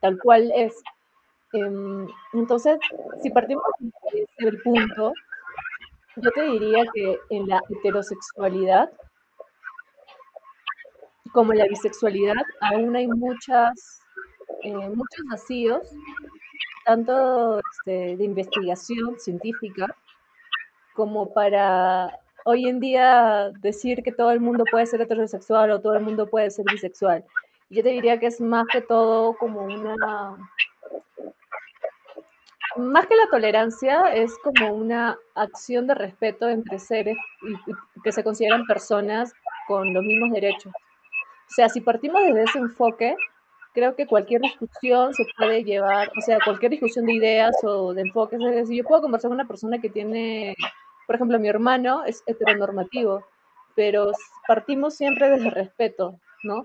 tal 0.00 0.18
cual 0.18 0.52
es. 0.54 0.74
Em, 1.52 2.08
entonces, 2.32 2.78
si 3.22 3.30
partimos 3.30 3.62
del 4.38 4.60
punto, 4.62 5.12
yo 6.16 6.30
te 6.32 6.42
diría 6.42 6.84
que 6.92 7.18
en 7.30 7.48
la 7.48 7.60
heterosexualidad, 7.70 8.90
como 11.32 11.52
en 11.52 11.58
la 11.58 11.66
bisexualidad, 11.66 12.42
aún 12.60 12.94
hay 12.96 13.06
muchas, 13.06 14.00
eh, 14.62 14.88
muchos 14.90 15.24
vacíos, 15.30 15.88
tanto 16.84 17.60
este, 17.60 18.16
de 18.16 18.24
investigación 18.24 19.18
científica, 19.18 19.94
como 20.94 21.32
para 21.32 22.18
hoy 22.44 22.68
en 22.68 22.80
día 22.80 23.50
decir 23.60 24.02
que 24.02 24.12
todo 24.12 24.30
el 24.30 24.40
mundo 24.40 24.64
puede 24.70 24.86
ser 24.86 25.00
heterosexual 25.00 25.70
o 25.70 25.80
todo 25.80 25.94
el 25.94 26.02
mundo 26.02 26.26
puede 26.26 26.50
ser 26.50 26.64
bisexual. 26.70 27.24
Yo 27.70 27.82
te 27.82 27.90
diría 27.90 28.18
que 28.18 28.26
es 28.26 28.40
más 28.40 28.66
que 28.72 28.80
todo 28.80 29.34
como 29.36 29.62
una... 29.62 29.96
Más 32.76 33.06
que 33.06 33.16
la 33.16 33.28
tolerancia, 33.30 34.14
es 34.14 34.32
como 34.38 34.74
una 34.74 35.18
acción 35.34 35.86
de 35.86 35.94
respeto 35.94 36.48
entre 36.48 36.78
seres 36.78 37.16
que 38.02 38.12
se 38.12 38.24
consideran 38.24 38.64
personas 38.66 39.32
con 39.68 39.92
los 39.92 40.02
mismos 40.02 40.30
derechos. 40.30 40.72
O 40.74 41.54
sea, 41.54 41.68
si 41.68 41.82
partimos 41.82 42.22
desde 42.22 42.44
ese 42.44 42.58
enfoque, 42.58 43.14
creo 43.74 43.94
que 43.94 44.06
cualquier 44.06 44.40
discusión 44.40 45.12
se 45.12 45.24
puede 45.36 45.64
llevar, 45.64 46.10
o 46.16 46.20
sea, 46.22 46.38
cualquier 46.42 46.72
discusión 46.72 47.04
de 47.04 47.12
ideas 47.12 47.54
o 47.62 47.92
de 47.92 48.02
enfoques, 48.02 48.40
es 48.40 48.54
decir, 48.54 48.76
yo 48.76 48.84
puedo 48.84 49.02
conversar 49.02 49.28
con 49.28 49.36
una 49.36 49.48
persona 49.48 49.78
que 49.78 49.90
tiene 49.90 50.54
por 51.06 51.16
ejemplo, 51.16 51.38
mi 51.38 51.48
hermano 51.48 52.04
es 52.04 52.22
heteronormativo, 52.26 53.24
pero 53.74 54.12
partimos 54.46 54.94
siempre 54.96 55.30
desde 55.30 55.46
el 55.46 55.52
respeto, 55.52 56.20
¿no? 56.44 56.62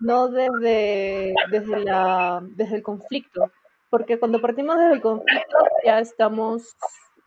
No 0.00 0.28
desde, 0.28 1.34
desde, 1.50 1.80
la, 1.80 2.40
desde 2.42 2.76
el 2.76 2.82
conflicto, 2.82 3.50
porque 3.90 4.18
cuando 4.18 4.40
partimos 4.40 4.76
desde 4.78 4.94
el 4.94 5.00
conflicto 5.00 5.58
ya 5.84 5.98
estamos 5.98 6.76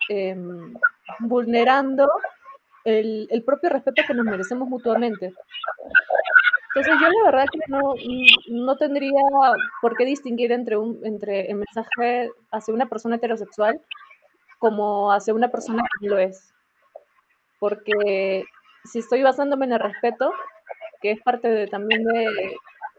em, 0.09 0.73
vulnerando 1.19 2.09
el, 2.85 3.27
el, 3.29 3.43
propio 3.43 3.69
respeto 3.69 4.03
que 4.07 4.13
nos 4.13 4.25
merecemos 4.25 4.67
mutuamente. 4.69 5.33
Entonces 6.73 7.01
yo 7.01 7.09
la 7.09 7.31
verdad 7.31 7.45
que 7.51 7.59
no, 7.67 7.93
no 8.49 8.77
tendría 8.77 9.21
por 9.81 9.97
qué 9.97 10.05
distinguir 10.05 10.53
entre, 10.53 10.77
un, 10.77 11.01
entre 11.03 11.51
el 11.51 11.55
mensaje 11.55 12.31
hacia 12.51 12.73
una 12.73 12.87
persona 12.87 13.17
heterosexual 13.17 13.81
como 14.61 15.11
hacia 15.11 15.33
una 15.33 15.49
persona 15.49 15.83
que 15.99 16.07
lo 16.07 16.19
es. 16.19 16.53
Porque 17.59 18.45
si 18.85 18.99
estoy 18.99 19.23
basándome 19.23 19.65
en 19.65 19.73
el 19.73 19.79
respeto, 19.79 20.31
que 21.01 21.11
es 21.11 21.21
parte 21.21 21.49
de, 21.49 21.67
también 21.67 22.03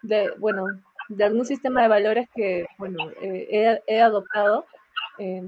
de, 0.03 0.33
bueno, 0.39 0.65
de 1.09 1.25
algún 1.25 1.47
sistema 1.47 1.83
de 1.83 1.89
valores 1.89 2.29
que, 2.35 2.67
bueno, 2.79 2.99
eh, 3.23 3.81
he, 3.87 4.01
adoptado, 4.01 4.67
eh, 5.19 5.47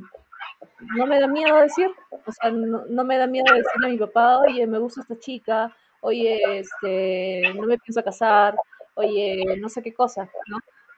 no 0.97 1.07
me 1.07 1.19
da 1.19 1.27
miedo 1.27 1.57
decir, 1.57 1.91
o 2.25 2.31
sea, 2.33 2.51
no, 2.53 3.05
me 3.05 3.19
da 3.19 3.27
miedo 3.27 3.53
decirle 3.53 3.87
a 3.89 3.91
mi 3.91 3.99
papá, 3.99 4.39
oye, 4.39 4.69
me 4.69 4.79
gusta 4.79 5.01
esta 5.01 5.19
chica, 5.19 5.77
oye, 6.01 6.61
este, 6.61 7.43
no 7.57 7.63
me 7.67 7.79
pienso 7.79 8.05
casar, 8.05 8.55
oye, 8.95 9.57
no 9.59 9.69
sé 9.69 9.83
qué 9.83 9.93
cosa. 9.93 10.29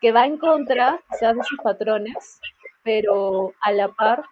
Que 0.03 0.13
va 0.13 0.27
en 0.27 0.37
contra, 0.37 1.01
sea, 1.19 1.33
de 1.33 1.43
sus 1.43 1.59
patrones, 1.63 2.39
pero 2.83 3.55
a 3.63 3.73
la 3.73 3.89
par 3.89 4.23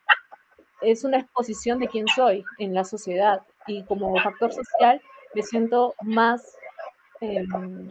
es 0.85 1.05
una 1.05 1.19
exposición 1.19 1.79
de 1.79 1.89
quién 1.89 2.07
soy 2.09 2.45
en 2.59 2.75
la 2.75 2.85
sociedad 2.85 3.43
y 3.67 3.85
como 3.85 4.19
factor 4.21 4.53
social 4.53 5.01
me 5.35 5.43
siento 5.43 5.95
más 6.03 6.57
em, 7.21 7.91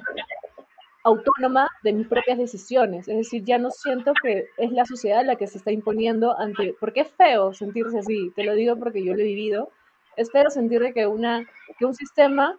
autónoma 1.03 1.69
de 1.83 1.93
mis 1.93 2.07
propias 2.07 2.37
decisiones. 2.37 3.07
Es 3.07 3.17
decir, 3.17 3.43
ya 3.43 3.57
no 3.57 3.71
siento 3.71 4.13
que 4.21 4.45
es 4.57 4.71
la 4.71 4.85
sociedad 4.85 5.25
la 5.25 5.35
que 5.35 5.47
se 5.47 5.57
está 5.57 5.71
imponiendo 5.71 6.37
ante, 6.39 6.75
porque 6.79 7.01
es 7.01 7.11
feo 7.11 7.53
sentirse 7.53 7.99
así, 7.99 8.31
te 8.35 8.43
lo 8.43 8.53
digo 8.53 8.77
porque 8.77 9.03
yo 9.03 9.13
lo 9.13 9.19
he 9.19 9.25
vivido, 9.25 9.69
es 10.15 10.31
feo 10.31 10.49
sentir 10.49 10.93
que, 10.93 11.07
una, 11.07 11.45
que 11.77 11.85
un 11.85 11.93
sistema 11.93 12.57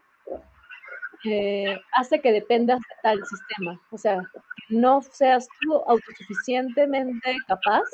eh, 1.25 1.81
hace 1.93 2.21
que 2.21 2.33
dependas 2.33 2.81
de 2.81 2.97
tal 3.03 3.25
sistema. 3.25 3.81
O 3.91 3.99
sea, 3.99 4.21
no 4.69 5.01
seas 5.01 5.49
tú 5.61 5.75
autosuficientemente 5.87 7.37
capaz 7.47 7.85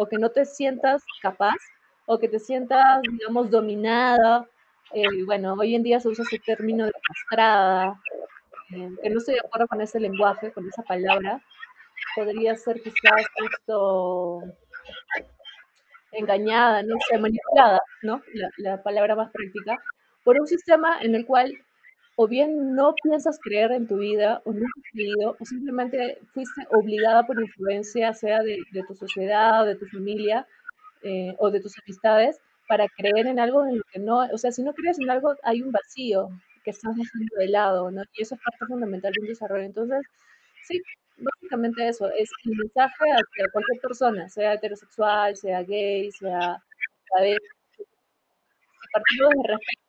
o 0.00 0.08
que 0.08 0.16
no 0.16 0.30
te 0.30 0.46
sientas 0.46 1.04
capaz 1.20 1.56
o 2.06 2.18
que 2.18 2.26
te 2.26 2.38
sientas, 2.38 3.02
digamos, 3.02 3.50
dominada. 3.50 4.48
Eh, 4.94 5.24
bueno, 5.26 5.54
hoy 5.58 5.74
en 5.74 5.82
día 5.82 6.00
se 6.00 6.08
usa 6.08 6.24
ese 6.26 6.38
término 6.38 6.86
de 6.86 6.92
castrada, 7.06 8.00
eh, 8.72 8.88
que 9.02 9.10
no 9.10 9.18
estoy 9.18 9.34
de 9.34 9.40
acuerdo 9.40 9.68
con 9.68 9.82
ese 9.82 10.00
lenguaje, 10.00 10.52
con 10.52 10.66
esa 10.66 10.82
palabra. 10.84 11.42
Podría 12.16 12.56
ser 12.56 12.80
quizás 12.80 13.26
esto 13.52 14.42
engañada, 16.12 16.82
no 16.82 16.96
sé, 17.06 17.18
manipulada, 17.18 17.80
¿no? 18.02 18.22
La, 18.56 18.82
palabra 18.82 19.14
más 19.14 19.30
práctica, 19.30 19.76
por 20.24 20.40
un 20.40 20.46
sistema 20.46 20.98
en 21.02 21.14
el 21.14 21.26
cual 21.26 21.52
o 22.22 22.28
bien 22.28 22.74
no 22.74 22.94
piensas 23.02 23.38
creer 23.40 23.72
en 23.72 23.86
tu 23.86 23.96
vida, 23.96 24.42
o 24.44 24.52
no 24.52 24.60
has 24.60 24.92
creído, 24.92 25.36
o 25.40 25.44
simplemente 25.46 26.18
fuiste 26.34 26.66
obligada 26.70 27.26
por 27.26 27.40
influencia, 27.40 28.12
sea 28.12 28.42
de, 28.42 28.58
tu 28.86 28.94
sociedad, 28.94 29.62
o 29.62 29.64
de 29.64 29.76
tu 29.76 29.86
familia, 29.86 30.46
eh, 31.02 31.34
o 31.38 31.50
de 31.50 31.60
tus 31.60 31.72
amistades, 31.78 32.38
para 32.68 32.86
creer 32.88 33.26
en 33.26 33.40
algo 33.40 33.64
en 33.64 33.78
lo 33.78 33.84
que 33.90 34.00
no, 34.00 34.18
o 34.34 34.36
sea, 34.36 34.52
si 34.52 34.62
no 34.62 34.74
crees 34.74 34.98
en 34.98 35.08
algo, 35.08 35.34
hay 35.42 35.62
un 35.62 35.72
vacío 35.72 36.28
que 36.62 36.72
estás 36.72 36.94
dejando 36.94 37.36
de 37.38 37.48
lado, 37.48 37.90
¿no? 37.90 38.02
Y 38.12 38.22
eso 38.22 38.34
es 38.34 38.40
parte 38.42 38.66
fundamental 38.66 39.12
de 39.14 39.20
un 39.22 39.28
desarrollo. 39.28 39.64
Entonces, 39.64 40.02
sí, 40.64 40.78
básicamente 41.16 41.88
eso, 41.88 42.10
es 42.10 42.30
el 42.44 42.52
mensaje 42.54 43.04
hacia 43.12 43.50
cualquier 43.50 43.80
persona, 43.80 44.28
sea 44.28 44.52
heterosexual, 44.54 45.36
sea 45.36 45.62
gay, 45.62 46.10
sea, 46.12 46.62
si 47.18 47.34
partimos 48.92 49.30
de 49.42 49.48
respeto, 49.54 49.80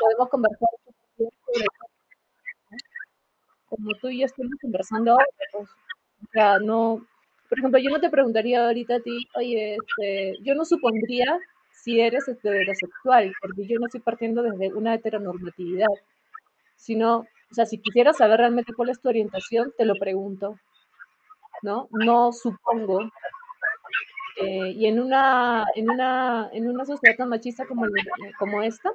podemos 0.00 0.28
conversar 0.28 0.68
como 3.68 3.90
tú 4.00 4.08
y 4.08 4.20
yo 4.20 4.26
estamos 4.26 4.52
conversando 4.60 5.16
pues, 5.52 5.68
o 6.22 6.26
sea, 6.32 6.58
no, 6.58 7.06
por 7.48 7.58
ejemplo, 7.58 7.78
yo 7.80 7.90
no 7.90 8.00
te 8.00 8.10
preguntaría 8.10 8.66
ahorita 8.66 8.96
a 8.96 9.00
ti, 9.00 9.26
oye, 9.36 9.76
este, 9.76 10.34
yo 10.42 10.54
no 10.54 10.64
supondría 10.64 11.38
si 11.72 12.00
eres 12.00 12.28
heterosexual, 12.28 13.32
porque 13.40 13.66
yo 13.66 13.78
no 13.78 13.86
estoy 13.86 14.00
partiendo 14.00 14.42
desde 14.42 14.74
una 14.74 14.94
heteronormatividad, 14.94 15.86
sino, 16.76 17.18
o 17.20 17.54
sea, 17.54 17.66
si 17.66 17.78
quisiera 17.78 18.12
saber 18.12 18.38
realmente 18.40 18.74
cuál 18.74 18.90
es 18.90 19.00
tu 19.00 19.08
orientación, 19.08 19.72
te 19.76 19.84
lo 19.84 19.94
pregunto, 19.94 20.58
¿no? 21.62 21.88
No 21.92 22.32
supongo. 22.32 23.00
Eh, 24.36 24.70
y 24.70 24.86
en 24.86 25.00
una, 25.00 25.64
en, 25.74 25.90
una, 25.90 26.48
en 26.52 26.68
una 26.68 26.84
sociedad 26.84 27.16
tan 27.16 27.28
machista 27.28 27.66
como, 27.66 27.86
como 28.38 28.62
esta, 28.62 28.92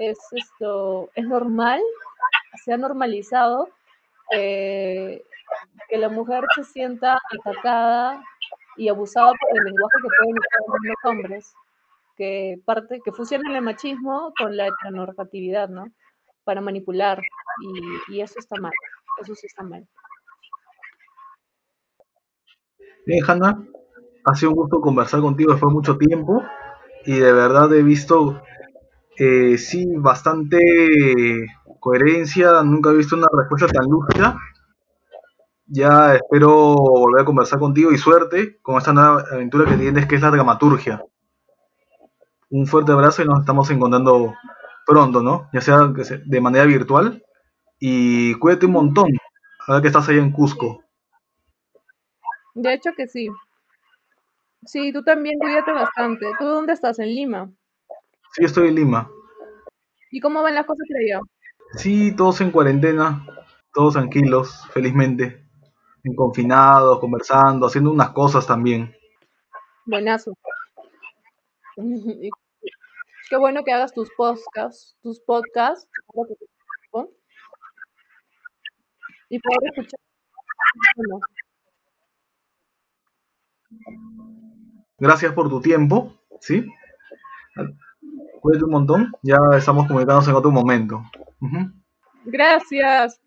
es, 0.00 0.18
esto, 0.32 1.10
es 1.14 1.26
normal, 1.26 1.80
se 2.64 2.72
ha 2.72 2.76
normalizado 2.78 3.68
eh, 4.32 5.22
que 5.88 5.98
la 5.98 6.08
mujer 6.08 6.44
se 6.54 6.64
sienta 6.64 7.18
atacada 7.38 8.22
y 8.76 8.88
abusada 8.88 9.32
por 9.32 9.58
el 9.58 9.64
lenguaje 9.64 9.96
que 10.02 10.08
pueden 10.18 10.38
usar 10.38 10.60
los 10.82 11.04
hombres, 11.04 11.54
que 12.16 12.60
parte, 12.64 13.00
que 13.04 13.12
fusionan 13.12 13.54
el 13.54 13.62
machismo 13.62 14.32
con 14.38 14.56
la 14.56 14.68
heteronormatividad, 14.68 15.68
¿no? 15.68 15.86
Para 16.44 16.62
manipular, 16.62 17.20
y, 17.62 18.14
y, 18.14 18.20
eso 18.22 18.38
está 18.38 18.58
mal, 18.58 18.72
eso 19.20 19.34
sí 19.34 19.46
está 19.46 19.62
mal. 19.62 19.86
Bien, 23.04 23.22
Hanna, 23.28 23.62
ha 24.24 24.34
sido 24.34 24.52
un 24.52 24.56
gusto 24.56 24.80
conversar 24.80 25.20
contigo 25.20 25.52
después 25.52 25.70
de 25.70 25.74
mucho 25.74 25.98
tiempo, 25.98 26.42
y 27.04 27.18
de 27.18 27.32
verdad 27.32 27.72
he 27.74 27.82
visto, 27.82 28.42
eh, 29.20 29.58
sí, 29.58 29.86
bastante 29.96 30.58
coherencia, 31.78 32.62
nunca 32.62 32.90
he 32.90 32.96
visto 32.96 33.16
una 33.16 33.28
respuesta 33.32 33.68
tan 33.68 33.86
lúcida 33.88 34.36
ya 35.70 36.16
espero 36.16 36.74
volver 36.74 37.22
a 37.22 37.24
conversar 37.24 37.60
contigo 37.60 37.92
y 37.92 37.98
suerte 37.98 38.58
con 38.60 38.76
esta 38.76 38.92
nueva 38.92 39.24
aventura 39.32 39.70
que 39.70 39.76
tienes, 39.76 40.06
que 40.06 40.16
es 40.16 40.20
la 40.20 40.30
dramaturgia. 40.30 41.04
Un 42.50 42.66
fuerte 42.66 42.90
abrazo 42.90 43.22
y 43.22 43.26
nos 43.26 43.40
estamos 43.40 43.70
encontrando 43.70 44.34
pronto, 44.84 45.22
¿no? 45.22 45.48
Ya 45.52 45.60
sea 45.60 45.78
de 45.86 46.40
manera 46.40 46.64
virtual. 46.64 47.22
Y 47.78 48.34
cuídate 48.34 48.66
un 48.66 48.72
montón, 48.72 49.08
ahora 49.66 49.80
que 49.80 49.86
estás 49.86 50.08
ahí 50.08 50.18
en 50.18 50.32
Cusco. 50.32 50.82
De 52.54 52.74
hecho 52.74 52.90
que 52.96 53.06
sí. 53.06 53.28
Sí, 54.66 54.92
tú 54.92 55.04
también 55.04 55.38
cuídate 55.38 55.72
bastante. 55.72 56.26
¿Tú 56.38 56.46
dónde 56.46 56.72
estás? 56.72 56.98
¿En 56.98 57.14
Lima? 57.14 57.50
Sí, 58.32 58.44
estoy 58.44 58.68
en 58.68 58.76
Lima. 58.76 59.10
¿Y 60.10 60.20
cómo 60.20 60.42
van 60.42 60.54
las 60.54 60.66
cosas 60.66 60.86
por 60.88 60.96
allá? 60.96 61.20
Sí, 61.76 62.14
todos 62.16 62.40
en 62.40 62.50
cuarentena, 62.50 63.26
todos 63.72 63.94
tranquilos, 63.94 64.66
felizmente 64.72 65.50
en 66.04 66.14
confinados, 66.14 66.98
conversando, 67.00 67.66
haciendo 67.66 67.90
unas 67.90 68.10
cosas 68.10 68.46
también. 68.46 68.94
Buenazo. 69.86 70.32
Qué 73.28 73.36
bueno 73.36 73.62
que 73.64 73.72
hagas 73.72 73.92
tus 73.92 74.10
podcasts, 74.16 74.96
tus 75.02 75.20
podcasts. 75.20 75.88
Y 79.28 79.38
poder 79.38 79.70
escuchar. 79.70 80.00
Gracias 84.98 85.32
por 85.32 85.48
tu 85.48 85.60
tiempo, 85.60 86.20
¿sí? 86.40 86.66
Cuídate 88.40 88.64
un 88.64 88.70
montón, 88.70 89.12
ya 89.22 89.36
estamos 89.56 89.86
comunicándonos 89.86 90.26
en 90.28 90.34
otro 90.34 90.50
momento. 90.50 91.02
Gracias. 92.24 93.20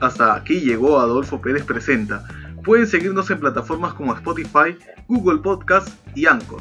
Hasta 0.00 0.34
aquí 0.34 0.60
llegó 0.60 1.00
Adolfo 1.00 1.40
Pérez 1.40 1.64
Presenta. 1.64 2.26
Pueden 2.62 2.86
seguirnos 2.86 3.30
en 3.30 3.40
plataformas 3.40 3.94
como 3.94 4.12
Spotify, 4.14 4.76
Google 5.08 5.38
Podcast 5.38 5.88
y 6.14 6.26
Anchor. 6.26 6.60